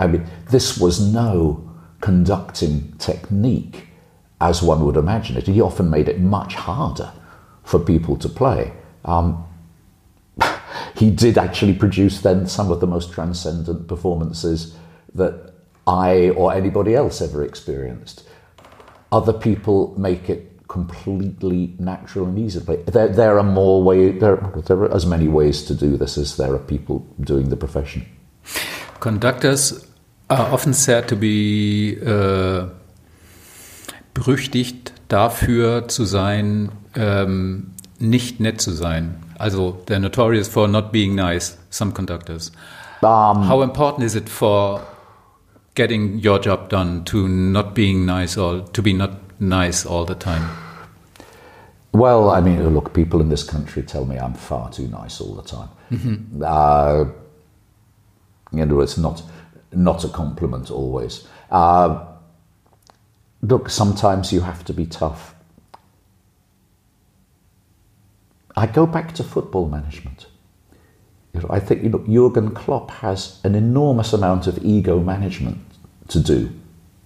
[0.00, 3.88] I mean, this was no conducting technique
[4.40, 5.46] as one would imagine it.
[5.46, 7.12] He often made it much harder
[7.62, 8.72] for people to play.
[9.04, 9.44] Um,
[10.94, 14.76] he did actually produce then some of the most transcendent performances
[15.14, 15.52] that
[15.86, 18.24] I or anybody else ever experienced.
[19.12, 22.60] Other people make it completely natural and easy.
[22.60, 24.20] There, there are more ways.
[24.20, 27.56] There, there are as many ways to do this as there are people doing the
[27.56, 28.06] profession.
[29.00, 29.86] Conductors
[30.30, 32.66] are often said to be äh,
[34.14, 39.16] berüchtigt dafür zu sein, ähm, nicht nett zu sein.
[39.40, 41.56] Also they're notorious for not being nice.
[41.70, 42.50] Some conductors.
[43.02, 44.80] How important is it for
[45.74, 50.14] getting your job done to not being nice or to be not nice all the
[50.14, 50.48] time?
[51.92, 55.34] Well, I mean, look, people in this country tell me I'm far too nice all
[55.34, 55.68] the time.
[56.44, 57.04] Uh,
[58.52, 59.22] you know, it's not
[59.72, 61.26] not a compliment always.
[61.50, 62.04] Uh,
[63.42, 65.33] look, sometimes you have to be tough.
[68.56, 70.26] I go back to football management.
[71.32, 75.58] You know, I think you know, Jurgen Klopp has an enormous amount of ego management
[76.08, 76.52] to do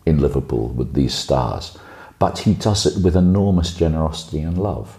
[0.04, 1.78] in Liverpool with these stars,
[2.18, 4.98] but he does it with enormous generosity and love.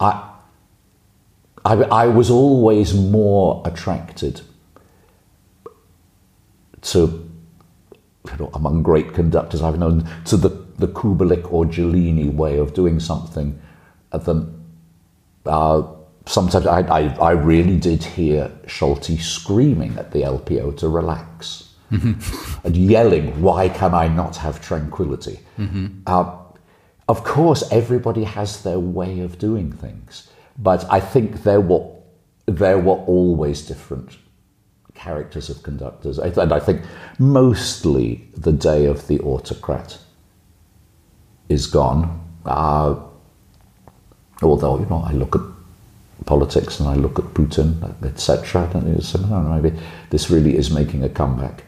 [0.00, 0.30] I,
[1.64, 4.40] I, I was always more attracted
[6.82, 7.28] to,
[8.30, 12.74] you know, among great conductors I've known, to the, the Kubelik or Giulini way of
[12.74, 13.60] doing something
[14.12, 14.63] than
[15.46, 15.82] uh,
[16.26, 21.74] sometimes I, I, I really did hear Solti screaming at the LPO to relax
[22.64, 25.40] and yelling, Why can I not have tranquility?
[26.06, 26.36] Uh,
[27.08, 31.90] of course, everybody has their way of doing things, but I think they're what
[32.46, 34.18] there were always different
[34.94, 36.18] characters of conductors.
[36.18, 36.82] And I think
[37.18, 39.98] mostly the day of the autocrat
[41.48, 42.20] is gone.
[42.44, 42.96] Uh,
[44.44, 45.42] although, you know, I look at
[46.26, 48.68] politics and I look at Putin, etc.
[48.72, 49.72] "Oh, Maybe
[50.10, 51.64] this really is making a comeback.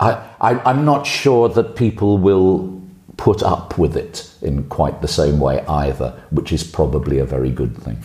[0.00, 2.80] I, I, I'm not sure that people will
[3.16, 7.50] put up with it in quite the same way either, which is probably a very
[7.50, 7.98] good thing.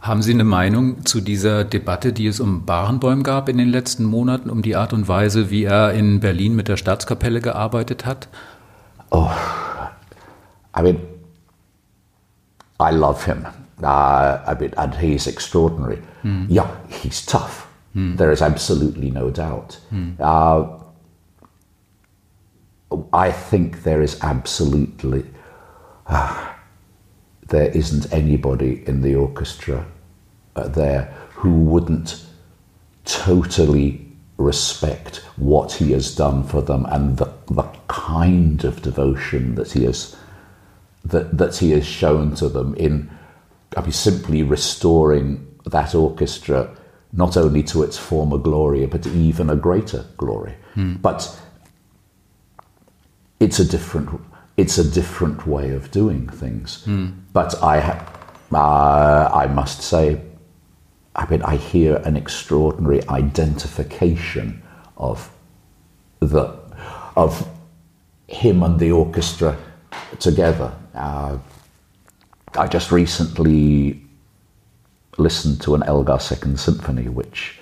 [0.00, 4.04] Haben Sie eine Meinung zu dieser Debatte, die es um Barenboim gab in den letzten
[4.04, 8.28] Monaten, um die Art und Weise, wie er in Berlin mit der Staatskapelle gearbeitet hat?
[10.76, 10.98] I mean,
[12.80, 13.46] I love him.
[13.82, 16.00] Uh, I mean, and he's extraordinary.
[16.48, 17.66] Yeah, he's tough.
[18.16, 19.78] There is absolutely no doubt.
[20.18, 20.78] Uh,
[23.12, 25.24] I think there is absolutely
[26.08, 26.56] ah,
[27.48, 29.86] there isn't anybody in the orchestra
[30.56, 32.24] uh, there who wouldn't
[33.04, 34.00] totally
[34.38, 39.84] respect what he has done for them and the, the kind of devotion that he
[39.84, 40.16] has
[41.04, 43.10] that, that he has shown to them in
[43.76, 46.68] I mean, simply restoring that orchestra
[47.12, 50.54] not only to its former glory but even a greater glory.
[51.02, 51.40] But
[53.40, 54.20] it's a different
[54.56, 56.84] it's a different way of doing things.
[57.32, 58.06] But I ha-
[58.52, 60.20] uh, I must say,
[61.16, 64.62] I mean, I hear an extraordinary identification
[64.96, 65.30] of
[66.20, 66.56] the
[67.16, 67.48] of
[68.28, 69.56] him and the orchestra
[70.20, 70.72] together.
[70.94, 71.38] Uh,
[72.56, 74.00] I just recently
[75.18, 77.58] listened to an Elgar Second Symphony, which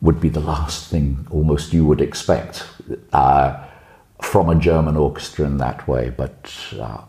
[0.00, 2.66] would be the last thing almost you would expect
[3.12, 3.62] uh,
[4.20, 7.00] from a German orchestra in that way, but uh,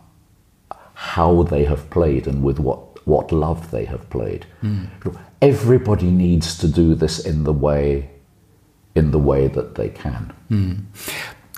[0.94, 4.46] how they have played and with what, what love they have played.
[5.40, 8.10] Everybody needs to do this in the way
[8.94, 10.32] in the way that they can.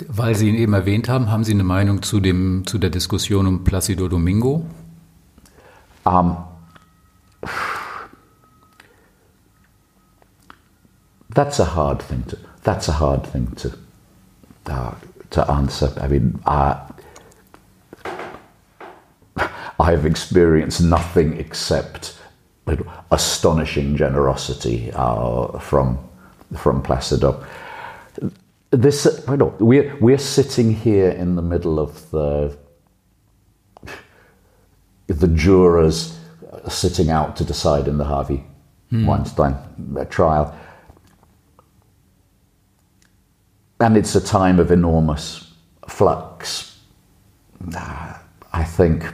[0.08, 3.46] Weil Sie ihn eben erwähnt haben, haben Sie eine Meinung zu, dem, zu der Diskussion
[3.46, 4.64] um Placido Domingo?
[11.34, 12.36] That's a hard thing to.
[12.64, 13.70] That's a hard thing to
[14.66, 14.94] uh,
[15.30, 15.92] to answer.
[16.00, 16.76] I mean, uh,
[19.78, 22.18] I've experienced nothing except
[23.10, 25.98] astonishing generosity uh, from
[26.56, 27.44] from Placido.
[28.70, 32.56] This, you know, we're we're sitting here in the middle of the
[35.08, 36.16] the jurors
[36.68, 38.44] sitting out to decide in the Harvey
[38.92, 39.56] Weinstein
[40.08, 40.54] trial.
[43.80, 45.52] And it's a time of enormous
[45.88, 46.78] flux.
[47.74, 48.18] Uh,
[48.52, 49.04] I think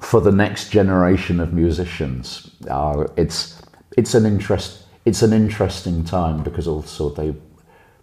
[0.00, 3.60] for the next generation of musicians, uh, it's
[3.96, 7.34] it's an interest it's an interesting time because also they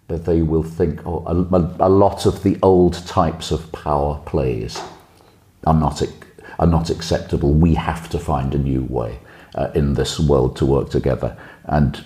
[0.08, 4.82] that they will think oh, a, a lot of the old types of power plays
[5.66, 6.04] are not
[6.60, 7.54] are not acceptable.
[7.54, 9.20] We have to find a new way
[9.56, 12.04] uh, in this world to work together, and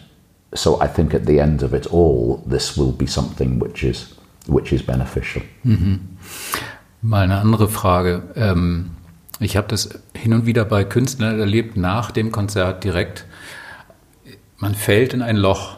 [0.53, 4.13] so I think at the end of it all, this will be something which is
[4.47, 5.41] which is beneficial.
[7.01, 8.23] Mal eine andere Frage.
[8.35, 8.91] Ähm,
[9.39, 13.25] ich habe das hin und wieder bei Künstlern erlebt, nach dem Konzert direkt.
[14.65, 15.77] Man fällt in ein Loch.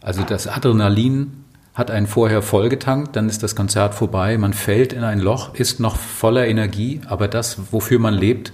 [0.00, 1.42] Also das Adrenalin
[1.74, 5.80] hat einen vorher vollgetankt, dann ist das Konzert vorbei, man fällt in ein Loch, ist
[5.80, 8.52] noch voller Energie, aber das, wofür man lebt,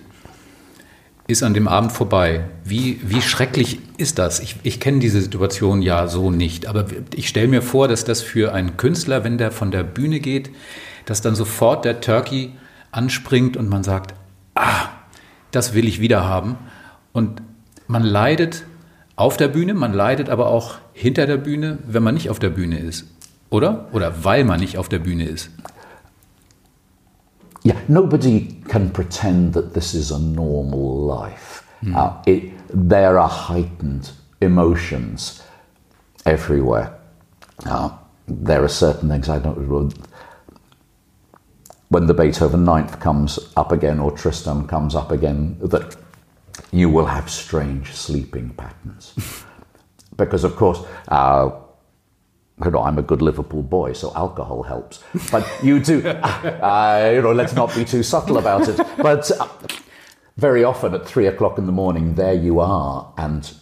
[1.27, 2.47] ist an dem Abend vorbei.
[2.65, 4.41] Wie, wie schrecklich ist das?
[4.41, 8.23] Ich, ich kenne diese Situation ja so nicht, aber ich stelle mir vor, dass das
[8.23, 10.49] für einen Künstler, wenn der von der Bühne geht,
[11.05, 12.53] dass dann sofort der Turkey
[12.91, 14.15] anspringt und man sagt,
[14.55, 14.89] ah,
[15.51, 16.57] das will ich wieder haben.
[17.13, 17.43] Und
[17.87, 18.65] man leidet
[19.23, 22.51] auf der Bühne, man leidet aber auch hinter der Bühne, wenn man nicht auf der
[22.51, 23.07] Bühne ist.
[23.51, 23.87] Oder?
[23.93, 25.49] Oder weil man nicht auf der Bühne ist.
[27.65, 31.63] Yeah, nobody can pretend that this is a normal life.
[31.87, 35.41] Uh, it, there are heightened emotions
[36.25, 36.99] everywhere.
[37.65, 37.91] Uh,
[38.27, 39.93] there are certain things I don't.
[41.91, 45.97] When the Beethoven Ninth comes up again, or Tristan comes up again, that
[46.71, 49.15] you will have strange sleeping patterns.
[50.17, 51.51] because, of course, uh,
[52.65, 55.03] you know, I'm a good Liverpool boy, so alcohol helps.
[55.31, 58.77] But you do, uh, you know, let's not be too subtle about it.
[58.99, 59.49] But uh,
[60.37, 63.53] very often at three o'clock in the morning, there you are, and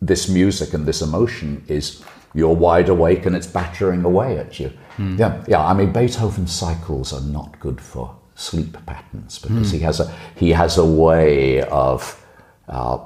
[0.00, 4.70] this music and this emotion is you're wide awake and it's battering away at you.
[4.98, 5.64] Yeah, yeah.
[5.64, 10.50] I mean, Beethoven's cycles are not good for sleep patterns because he has a he
[10.50, 12.24] has a way of
[12.68, 12.98] uh,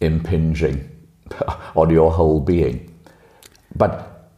[0.00, 0.90] impinging
[1.76, 2.90] on your whole being.
[3.76, 4.30] But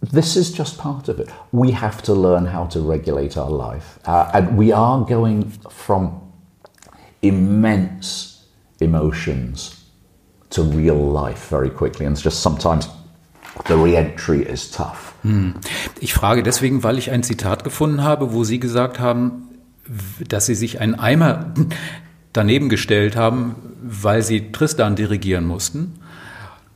[0.00, 1.28] this is just part of it.
[1.52, 6.22] We have to learn how to regulate our life, uh, and we are going from
[7.22, 8.46] immense
[8.80, 9.84] emotions
[10.50, 12.88] to real life very quickly, and it's just sometimes
[13.64, 15.14] the re-entry is tough.
[16.00, 19.48] Ich frage deswegen, weil ich ein Zitat gefunden habe, wo Sie gesagt haben,
[20.26, 21.52] dass Sie sich einen Eimer
[22.32, 25.98] daneben gestellt haben, weil Sie Tristan dirigieren mussten,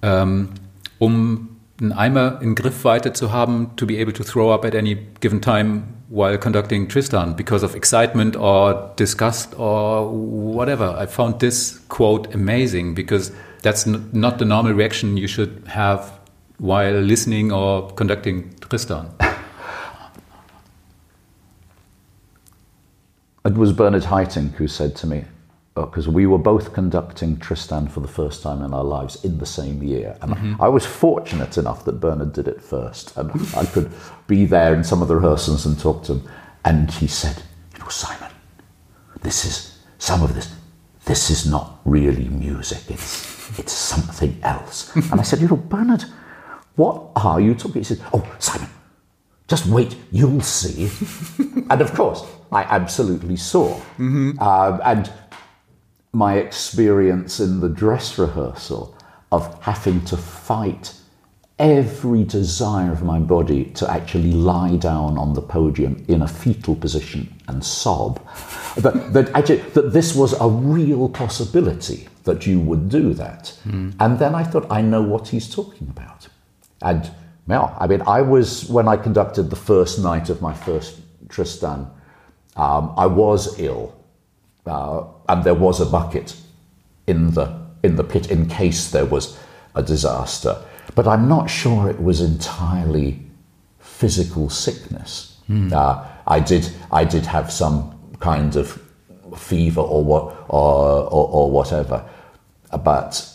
[0.03, 0.49] ähm,
[0.99, 1.49] um
[1.81, 5.41] einen Eimer in Griffweite zu haben, to be able to throw up at any given
[5.41, 10.99] time while conducting Tristan because of excitement or disgust or whatever.
[11.01, 16.20] I found this quote amazing because that's not the normal reaction you should have
[16.61, 19.11] while listening or conducting Tristan.
[23.43, 25.25] It was Bernard Haitink who said to me,
[25.77, 29.39] oh, because we were both conducting Tristan for the first time in our lives in
[29.39, 30.19] the same year.
[30.21, 30.63] And mm-hmm.
[30.63, 33.17] I was fortunate enough that Bernard did it first.
[33.17, 33.91] And I could
[34.27, 36.29] be there in some of the rehearsals and talk to him.
[36.67, 37.43] And he said,
[37.73, 38.31] You know, Simon,
[39.23, 40.55] this is some of this,
[41.07, 44.95] this is not really music, it's, it's something else.
[44.95, 46.05] and I said, You know, Bernard,
[46.81, 47.83] what are you talking?
[47.83, 48.71] He said, Oh, Simon,
[49.49, 50.91] just wait, you'll see.
[51.71, 53.79] and of course, I absolutely saw.
[54.41, 55.13] Um, and
[56.13, 58.97] my experience in the dress rehearsal
[59.31, 60.95] of having to fight
[61.59, 66.75] every desire of my body to actually lie down on the podium in a fetal
[66.75, 68.19] position and sob.
[68.77, 73.53] That, that, actually, that this was a real possibility that you would do that.
[73.99, 76.29] And then I thought, I know what he's talking about.
[76.83, 77.11] And
[77.49, 81.87] yeah, I mean, I was, when I conducted the first night of my first Tristan,
[82.57, 83.95] um, I was ill
[84.67, 86.37] uh, and there was a bucket
[87.07, 89.39] in the in the pit in case there was
[89.75, 90.63] a disaster.
[90.95, 93.23] But I'm not sure it was entirely
[93.79, 95.39] physical sickness.
[95.73, 98.81] Uh, I did I did have some kind of
[99.37, 102.05] fever or what or, or, or whatever,
[102.85, 103.27] but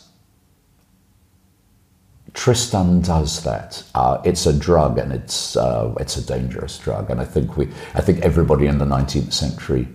[2.35, 3.83] Tristan does that.
[3.95, 7.09] Uh, it's a drug, and it's uh, it's a dangerous drug.
[7.09, 9.87] And I think we, I think everybody in the 19th century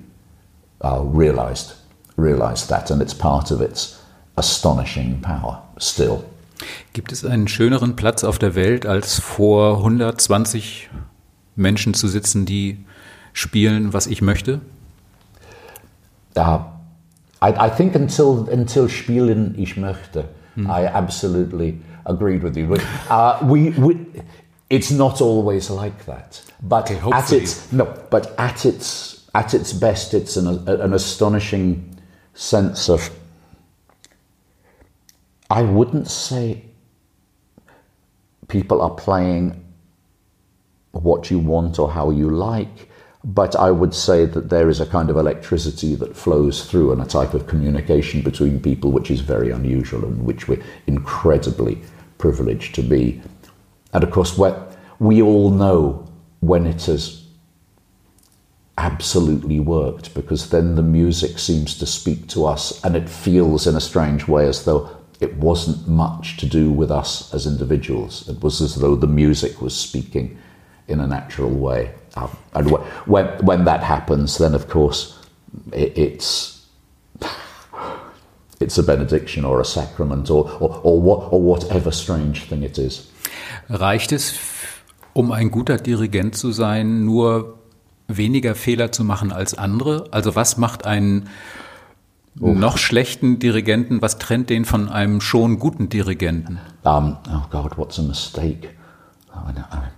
[0.83, 1.75] uh, realized
[2.17, 4.03] realized that, and it's part of its
[4.37, 6.25] astonishing power still.
[6.93, 10.91] Gibt es einen schöneren Platz auf der Welt, als vor 120
[11.57, 12.85] Menschen zu sitzen, die
[13.33, 14.61] spielen, was ich möchte?
[16.37, 16.61] Uh,
[17.43, 20.25] I, I think until until Spielen ich möchte,
[20.57, 22.67] I absolutely agreed with you.
[22.67, 24.07] But, uh, we, we,
[24.69, 26.43] it's not always like that.
[26.63, 31.99] But Okay, at its no, but at its at its best, it's an, an astonishing
[32.35, 33.11] sense of.
[35.49, 36.65] I wouldn't say
[38.47, 39.65] people are playing
[40.93, 42.89] what you want or how you like,
[43.23, 47.03] but I would say that there is a kind of electricity that flows through and
[47.03, 51.83] a type of communication between people which is very unusual and which we're incredibly
[52.17, 53.21] privileged to be.
[53.93, 54.39] And of course,
[54.99, 56.09] we all know
[56.41, 57.27] when it has
[58.79, 63.77] absolutely worked because then the music seems to speak to us and it feels in
[63.77, 64.89] a strange way as though
[65.21, 68.27] it wasn't much to do with us as individuals.
[68.27, 70.39] It was as though the music was speaking
[70.91, 71.91] in a natural way.
[72.17, 75.15] Uh, and wh- when, when that happens, then of course
[75.73, 76.67] it, it's
[78.61, 82.79] it's a benediction or a sacrament or, or, or, what, or whatever strange thing it
[82.79, 83.09] is.
[83.69, 84.35] Reicht es,
[85.13, 87.59] um ein guter Dirigent zu sein, nur
[88.09, 90.07] weniger Fehler zu machen als andere?
[90.11, 91.29] Also was macht einen
[92.35, 96.59] noch schlechten Dirigenten, was trennt den von einem schon guten Dirigenten?
[96.85, 98.71] Um, oh God, what's a mistake?
[99.35, 99.91] Oh, I don't- I-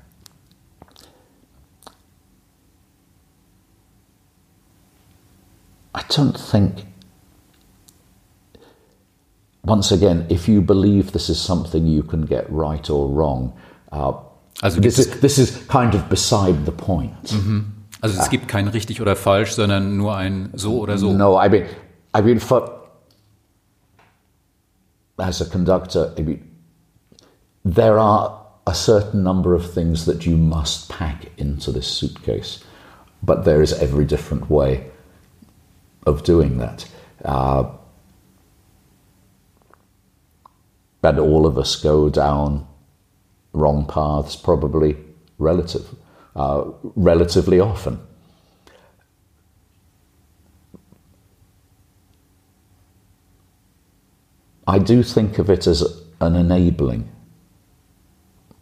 [5.95, 6.87] I don't think.
[9.65, 13.53] Once again, if you believe this is something you can get right or wrong,
[13.93, 14.13] uh,
[14.63, 17.35] Also this, is, this is kind of beside the point.
[18.01, 21.13] also es gibt kein richtig oder falsch, sondern nur ein so oder so.
[21.13, 21.65] No, I mean,
[22.15, 22.83] I mean, for
[25.19, 26.41] as a conductor, I mean,
[27.65, 32.61] there are a certain number of things that you must pack into this suitcase,
[33.23, 34.91] but there is every different way
[36.05, 36.89] of doing that.
[37.25, 37.71] Uh,
[41.19, 42.67] all of us go down
[43.53, 44.97] wrong paths, probably
[45.39, 45.95] relative,
[46.37, 48.01] uh, relatively often.
[54.67, 55.83] I do think of it as
[56.21, 57.11] an enabling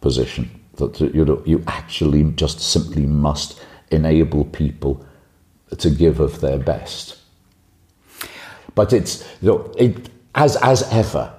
[0.01, 5.05] position that you you actually just simply must enable people
[5.77, 7.20] to give of their best.
[8.75, 11.33] But it's you know, it, as as ever,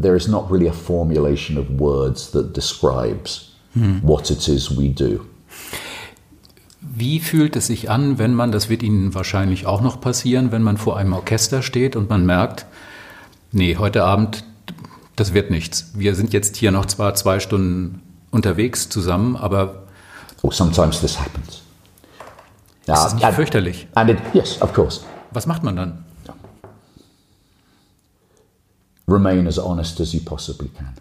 [0.00, 3.50] there is not really a formulation of words that describes
[4.02, 5.20] what it is we do.
[6.80, 10.62] Wie fühlt es sich an, wenn man, das wird Ihnen wahrscheinlich auch noch passieren, wenn
[10.62, 12.66] man vor einem Orchester steht und man merkt,
[13.52, 14.44] nee, heute Abend,
[15.16, 15.92] das wird nichts.
[15.94, 19.84] Wir sind jetzt hier noch zwar zwei Stunden unterwegs zusammen, aber
[20.42, 21.62] Or sometimes this happens.
[22.80, 23.86] ist das nicht and, fürchterlich?
[23.94, 25.02] and it, yes, of course.
[25.30, 26.04] Was macht man dann?
[29.06, 30.94] Remain as honest as you possibly can.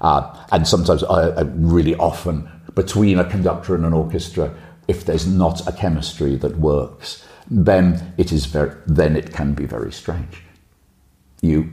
[0.00, 4.54] Uh, and sometimes, uh, really often, between a conductor and an orchestra,
[4.88, 9.64] if there's not a chemistry that works, then it is very, then it can be
[9.64, 10.42] very strange.
[11.40, 11.70] You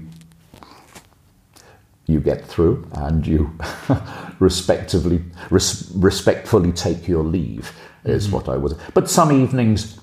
[2.05, 3.55] you get through and you
[4.39, 7.71] respectively res- respectfully take your leave
[8.03, 8.75] is what I would.
[8.95, 9.99] But some evenings,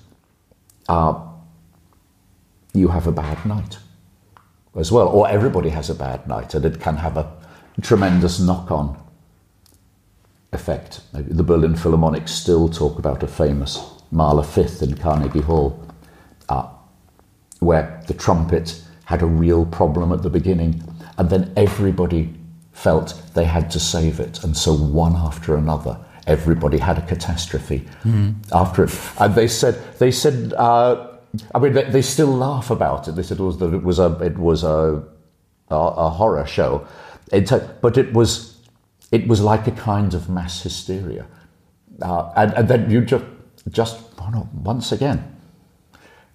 [0.88, 1.20] uh,
[2.72, 3.78] you have a bad night
[4.76, 7.32] as well, or everybody has a bad night, and it can have a
[7.82, 8.96] tremendous knock-on
[10.52, 11.00] effect.
[11.12, 15.82] The Berlin Philharmonic still talk about a famous Mahler Fifth in Carnegie Hall,
[16.48, 16.68] uh,
[17.60, 20.82] where the trumpet had a real problem at the beginning,
[21.18, 22.34] and then everybody
[22.72, 27.88] felt they had to save it, and so one after another, everybody had a catastrophe
[28.52, 28.90] after it.
[29.18, 31.05] And they said, they said, uh,
[31.54, 33.12] I mean, they, they still laugh about it.
[33.12, 35.02] They said it was that it was a, it was a,
[35.70, 36.86] a, a horror show,
[37.32, 38.58] it, but it was,
[39.10, 41.26] it was like a kind of mass hysteria,
[42.02, 43.24] uh, and, and then you just,
[43.70, 45.36] just, oh no, once again,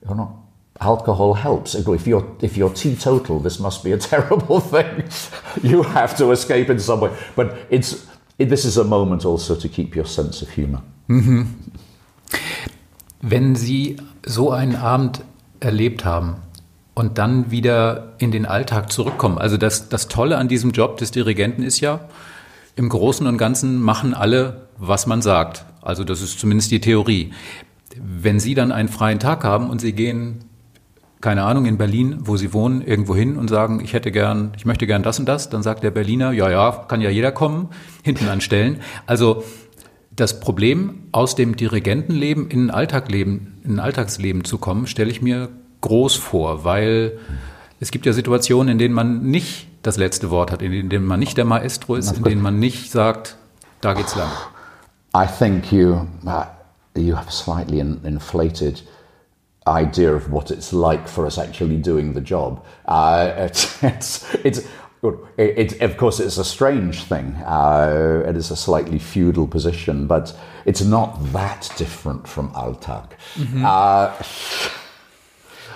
[0.07, 0.41] you know,
[0.81, 1.75] alcohol helps.
[1.75, 5.03] If you're if you're teetotal, this must be a terrible thing.
[5.63, 7.15] you have to escape in some way.
[7.35, 8.07] But it's
[8.39, 10.81] it, this is a moment also to keep your sense of humor.
[13.21, 15.21] Wenn Sie so einen Abend
[15.59, 16.37] erlebt haben
[16.95, 21.11] und dann wieder in den Alltag zurückkommen, also das, das Tolle an diesem Job des
[21.11, 22.01] Dirigenten ist ja,
[22.75, 25.65] im Großen und Ganzen machen alle, was man sagt.
[25.81, 27.31] Also das ist zumindest die Theorie.
[27.95, 30.45] Wenn Sie dann einen freien Tag haben und Sie gehen,
[31.19, 34.65] keine Ahnung, in Berlin, wo Sie wohnen, irgendwo hin und sagen, ich hätte gern, ich
[34.65, 37.69] möchte gern das und das, dann sagt der Berliner, ja, ja, kann ja jeder kommen,
[38.03, 38.79] hinten anstellen.
[39.05, 39.43] Also
[40.15, 45.21] das Problem, aus dem Dirigentenleben in ein Alltagleben, in ein Alltagsleben zu kommen, stelle ich
[45.21, 45.49] mir
[45.81, 47.17] groß vor, weil
[47.79, 51.19] es gibt ja Situationen, in denen man nicht das letzte Wort hat, in denen man
[51.19, 53.37] nicht der Maestro ist, in denen man nicht sagt,
[53.81, 54.29] da geht's lang.
[55.15, 56.45] I think you uh,
[56.95, 58.83] you have a slightly in, inflated
[59.67, 62.65] idea of what it's like for us actually doing the job.
[62.85, 64.63] Uh, it's, it's, it's
[65.37, 67.33] it, it, of course, it's a strange thing.
[67.45, 73.11] Uh, it is a slightly feudal position, but it's not that different from Alltag.
[73.65, 74.13] Uh,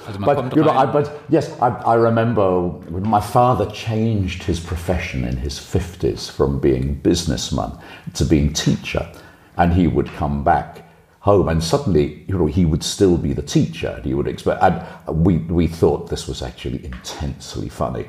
[0.08, 4.60] Also man but, you know, I, but yes, I, I remember my father changed his
[4.60, 7.72] profession in his 50s from being businessman
[8.14, 9.12] to being teacher.
[9.58, 10.84] And he would come back
[11.22, 13.88] home and suddenly, you know, he would still be the teacher.
[13.98, 18.06] And he would expect, and we, we thought this was actually intensely funny.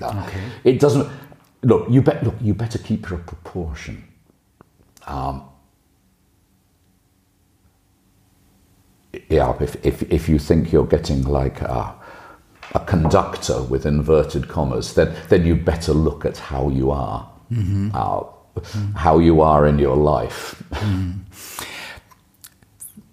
[0.00, 0.22] Uh,
[0.64, 1.06] It doesn't,
[1.62, 4.04] look, you, bet, look, you better keep your proportion.
[5.06, 5.42] Um,
[9.28, 11.94] yeah, if, if, if you think you're getting like a,
[12.74, 17.28] a conductor with inverted commas, then, then you better look at how you are,
[17.94, 18.22] uh,
[18.94, 20.62] how you are in your life.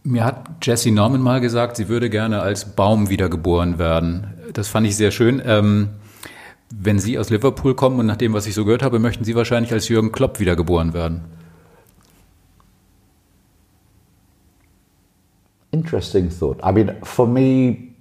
[0.05, 4.27] Mir hat Jessie Norman mal gesagt, sie würde gerne als Baum wiedergeboren werden.
[4.51, 5.41] Das fand ich sehr schön.
[5.45, 5.91] Ähm,
[6.79, 9.35] wenn Sie aus Liverpool kommen und nach dem, was ich so gehört habe, möchten Sie
[9.35, 11.21] wahrscheinlich als Jürgen Klopp wiedergeboren werden.
[15.71, 16.59] Interesting thought.
[16.63, 17.93] I mean, for me,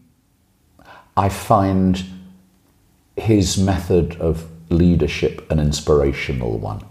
[1.17, 2.05] I find
[3.17, 6.83] his method of leadership an inspirational one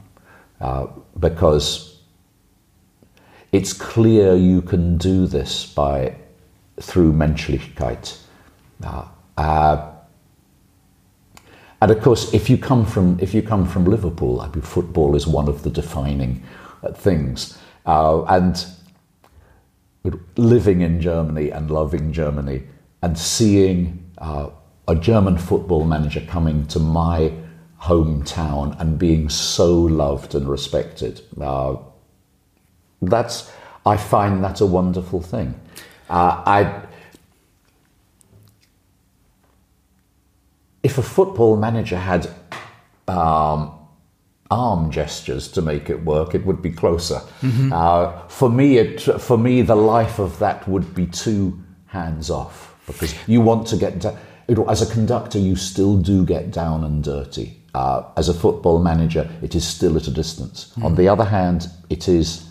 [0.60, 0.88] uh,
[1.20, 2.00] because
[3.52, 6.16] it's clear you can do this by
[6.80, 8.18] through Menschlichkeit.
[8.84, 9.06] Uh,
[9.38, 9.91] uh,
[11.82, 15.16] and of course, if you come from if you come from Liverpool, I mean, football
[15.16, 16.44] is one of the defining
[16.84, 17.58] uh, things,
[17.88, 18.64] uh, and
[20.36, 22.64] living in Germany and loving Germany
[23.02, 24.50] and seeing uh,
[24.88, 27.34] a German football manager coming to my
[27.82, 31.22] hometown and being so loved and respected.
[31.40, 31.78] Uh,
[33.02, 33.52] that's
[33.86, 35.60] I find that a wonderful thing.
[36.10, 36.86] Uh, I
[40.92, 42.30] if a football manager had
[43.08, 43.72] um,
[44.50, 47.22] arm gestures to make it work, it would be closer.
[47.72, 52.76] Uh, for me, it, for me, the life of that would be too hands off
[52.86, 54.18] because you want to get down.
[54.68, 57.58] As a conductor, you still do get down and dirty.
[57.74, 60.74] Uh, as a football manager, it is still at a distance.
[60.84, 62.50] On the other hand, it is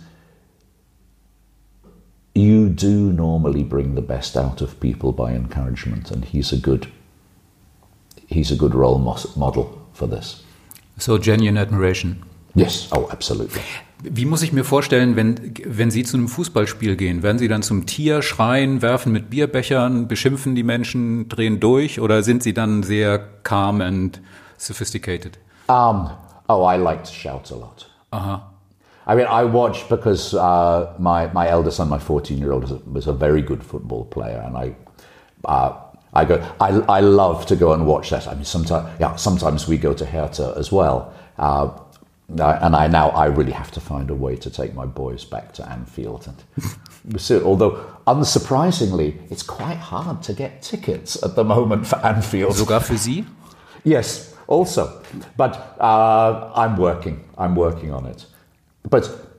[2.35, 6.91] you do normally bring the best out of people by encouragement, and he's a good
[8.31, 8.99] he's a good role
[9.37, 10.43] model for this.
[10.99, 12.23] So genuine admiration.
[12.55, 13.61] Yes, oh, absolutely.
[14.03, 17.23] Wie muss ich mir vorstellen, wenn, wenn Sie zu einem Fußballspiel gehen?
[17.23, 22.23] Werden Sie dann zum Tier schreien, werfen mit Bierbechern, beschimpfen die Menschen, drehen durch oder
[22.23, 24.21] sind Sie dann sehr calm and
[24.57, 25.39] sophisticated?
[25.69, 26.11] Um,
[26.49, 27.87] oh, I like to shout a lot.
[28.11, 28.51] Aha.
[29.07, 33.07] I mean, I watch because uh, my my eldest son, my fourteen year old, was
[33.07, 34.75] a very good football player, and I.
[35.45, 35.73] Uh,
[36.13, 36.41] I go.
[36.61, 38.27] I, I love to go and watch that.
[38.27, 39.17] I mean, sometimes yeah.
[39.17, 41.71] Sometimes we go to Hertha as well, uh,
[42.29, 45.53] and I now I really have to find a way to take my boys back
[45.55, 46.27] to Anfield.
[46.27, 52.57] And so, although unsurprisingly, it's quite hard to get tickets at the moment for Anfield.
[52.57, 53.25] Sogar für Sie?
[53.85, 55.03] Yes, also,
[55.37, 57.25] but uh, I'm working.
[57.39, 58.27] I'm working on it.
[58.89, 59.30] But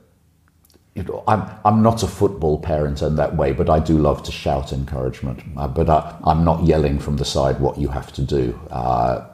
[0.94, 4.22] you know, I'm I'm not a football parent in that way, but I do love
[4.24, 5.40] to shout encouragement.
[5.56, 8.58] Uh, but I, I'm not yelling from the side what you have to do.
[8.70, 9.24] Uh,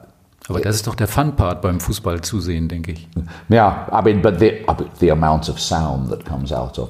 [0.47, 3.07] Aber das ist doch der Fun-Part beim Fußball zusehen, denke ich.
[3.49, 4.65] yeah, I mean, but the
[4.99, 6.89] the amount of sound that comes out of,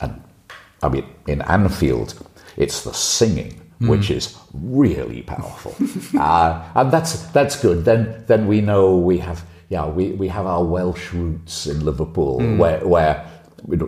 [0.00, 0.14] and
[0.82, 2.14] I mean, in Anfield,
[2.56, 3.60] it's the singing.
[3.78, 5.74] Which is really powerful,
[6.18, 7.84] uh, and that's that's good.
[7.84, 12.38] Then then we know we have yeah we, we have our Welsh roots in Liverpool
[12.56, 13.24] where where know,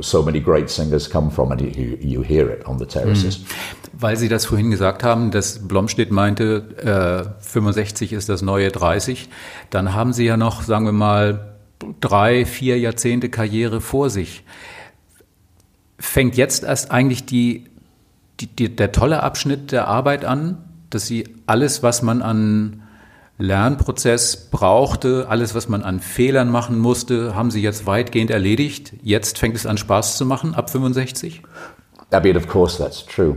[0.01, 3.45] so many great singers come from, and you, you hear it on the terraces.
[3.93, 9.29] Weil Sie das vorhin gesagt haben, dass Blomstedt meinte, äh, 65 ist das neue 30,
[9.71, 11.55] dann haben Sie ja noch, sagen wir mal,
[12.01, 14.45] drei, vier Jahrzehnte Karriere vor sich.
[15.99, 17.65] Fängt jetzt erst eigentlich die,
[18.41, 20.59] die, die, der tolle Abschnitt der Arbeit an,
[20.91, 22.83] dass Sie alles, was man an
[23.39, 28.95] Lernprozess brauchte, alles, was man an Fehlern machen musste, haben Sie jetzt weitgehend erledigt.
[29.03, 31.43] Jetzt fängt es an, Spaß zu machen, ab 65?
[32.13, 33.37] I mean, of course, that's true.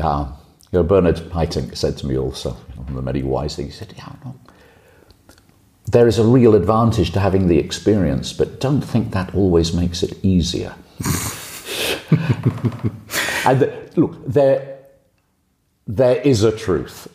[0.00, 0.26] Uh,
[0.72, 3.78] you know, Bernard Haitink said to me also, one of the many wise things, he
[3.78, 4.34] said, yeah, no,
[5.90, 10.02] there is a real advantage to having the experience, but don't think that always makes
[10.02, 10.74] it easier.
[13.46, 14.78] and the, look, there,
[15.86, 17.08] there is a truth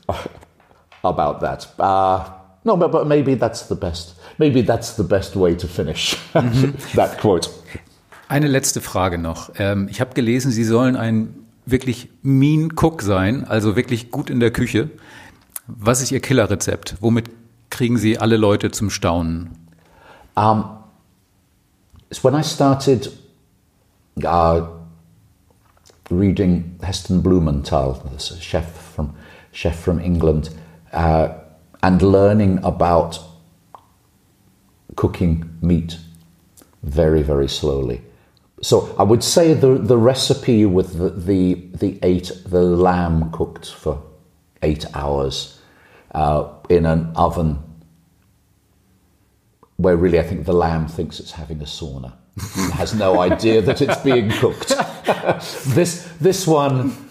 [1.07, 1.67] about that.
[1.79, 2.23] Uh,
[2.63, 4.15] no, but, but maybe that's the best.
[4.37, 7.49] Maybe that's the best way to finish that quote.
[8.29, 9.51] Eine letzte Frage noch.
[9.57, 14.39] Ähm, ich habe gelesen, Sie sollen ein wirklich mean Cook sein, also wirklich gut in
[14.39, 14.89] der Küche.
[15.67, 16.97] Was ist Ihr Killerrezept?
[16.99, 17.29] Womit
[17.69, 19.51] kriegen Sie alle Leute zum Staunen?
[20.35, 20.65] Um,
[22.09, 23.11] it's when I started
[24.23, 24.67] uh,
[26.09, 29.13] reading Heston Blumenthal, a chef from
[29.51, 30.51] chef from England,
[30.93, 31.33] uh,
[31.83, 33.19] and learning about
[34.95, 35.97] cooking meat
[36.83, 38.01] very very slowly.
[38.61, 43.69] So I would say the the recipe with the the, the eight the lamb cooked
[43.69, 44.03] for
[44.63, 45.61] eight hours
[46.13, 47.59] uh, in an oven
[49.77, 52.13] where really I think the lamb thinks it's having a sauna.
[52.73, 54.69] Has no idea that it's being cooked.
[55.75, 57.06] this this one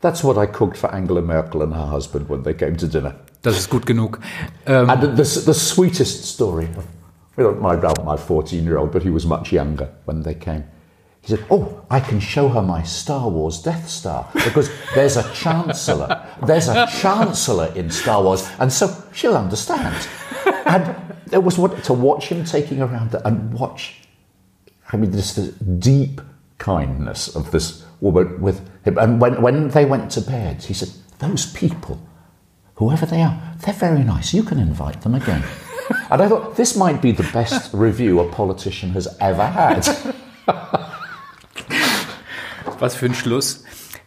[0.00, 3.14] that's what I cooked for Angela Merkel and her husband when they came to dinner.
[3.42, 4.18] Das ist gut genug.
[4.66, 6.68] Ähm, And the, the sweetest story
[7.36, 10.34] you know, my, well, my 14 year old, but he was much younger when they
[10.34, 10.64] came.
[11.22, 15.22] He said, Oh, I can show her my Star Wars Death Star because there's a
[15.34, 16.26] Chancellor.
[16.46, 20.08] There's a Chancellor in Star Wars, and so she'll understand.
[20.66, 20.94] And
[21.30, 24.00] it was what, to watch him taking around and watch,
[24.92, 26.20] I mean, just the deep
[26.58, 28.98] kindness of this woman with him.
[28.98, 31.98] And when, when they went to bed, he said, Those people,
[32.76, 34.32] whoever they are, they're very nice.
[34.34, 35.42] You can invite them again.
[36.10, 39.88] and I thought, this might be the best review a politician has ever had.
[42.78, 43.64] was für ein Schluss.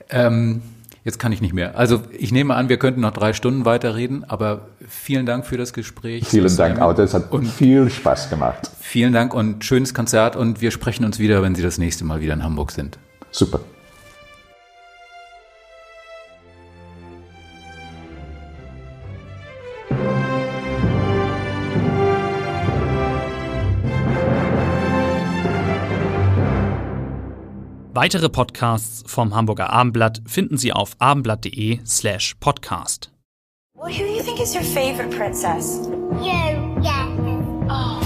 [0.10, 0.62] Ähm,
[1.04, 1.78] jetzt kann ich nicht mehr.
[1.78, 5.74] Also ich nehme an, wir könnten noch drei Stunden weiterreden, aber vielen Dank für das
[5.74, 6.28] Gespräch.
[6.28, 8.70] Vielen Dank, auch das hat Und viel Spaß gemacht.
[8.80, 12.22] vielen Dank und schönes Konzert und wir sprechen uns wieder, wenn Sie das nächste Mal
[12.22, 12.98] wieder in Hamburg sind.
[13.32, 13.60] Super.
[27.96, 33.12] Weitere Podcasts vom Hamburger Abendblatt finden Sie auf abendblatt.de slash podcast.
[33.76, 35.88] Well, who do you think is your favorite princess?
[36.20, 37.08] You, yeah.
[37.70, 38.02] Oh.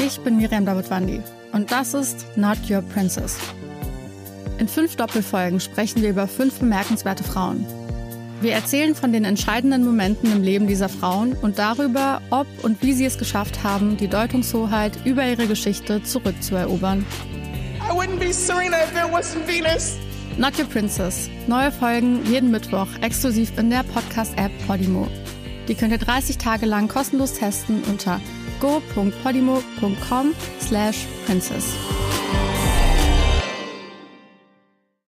[0.00, 1.20] Ich bin Miriam Davidwandi
[1.52, 3.40] und das ist Not Your Princess.
[4.60, 7.66] In fünf Doppelfolgen sprechen wir über fünf bemerkenswerte Frauen.
[8.40, 12.92] Wir erzählen von den entscheidenden Momenten im Leben dieser Frauen und darüber, ob und wie
[12.92, 17.04] sie es geschafft haben, die Deutungshoheit über ihre Geschichte zurückzuerobern.
[17.88, 19.98] I wouldn't be Serena if there wasn't Venus.
[20.38, 21.28] Not Your Princess.
[21.46, 25.08] Neue Folgen jeden Mittwoch exklusiv in der Podcast-App Podimo.
[25.68, 28.20] Die könnt ihr 30 Tage lang kostenlos testen unter
[28.60, 31.74] go.podimo.com slash princess.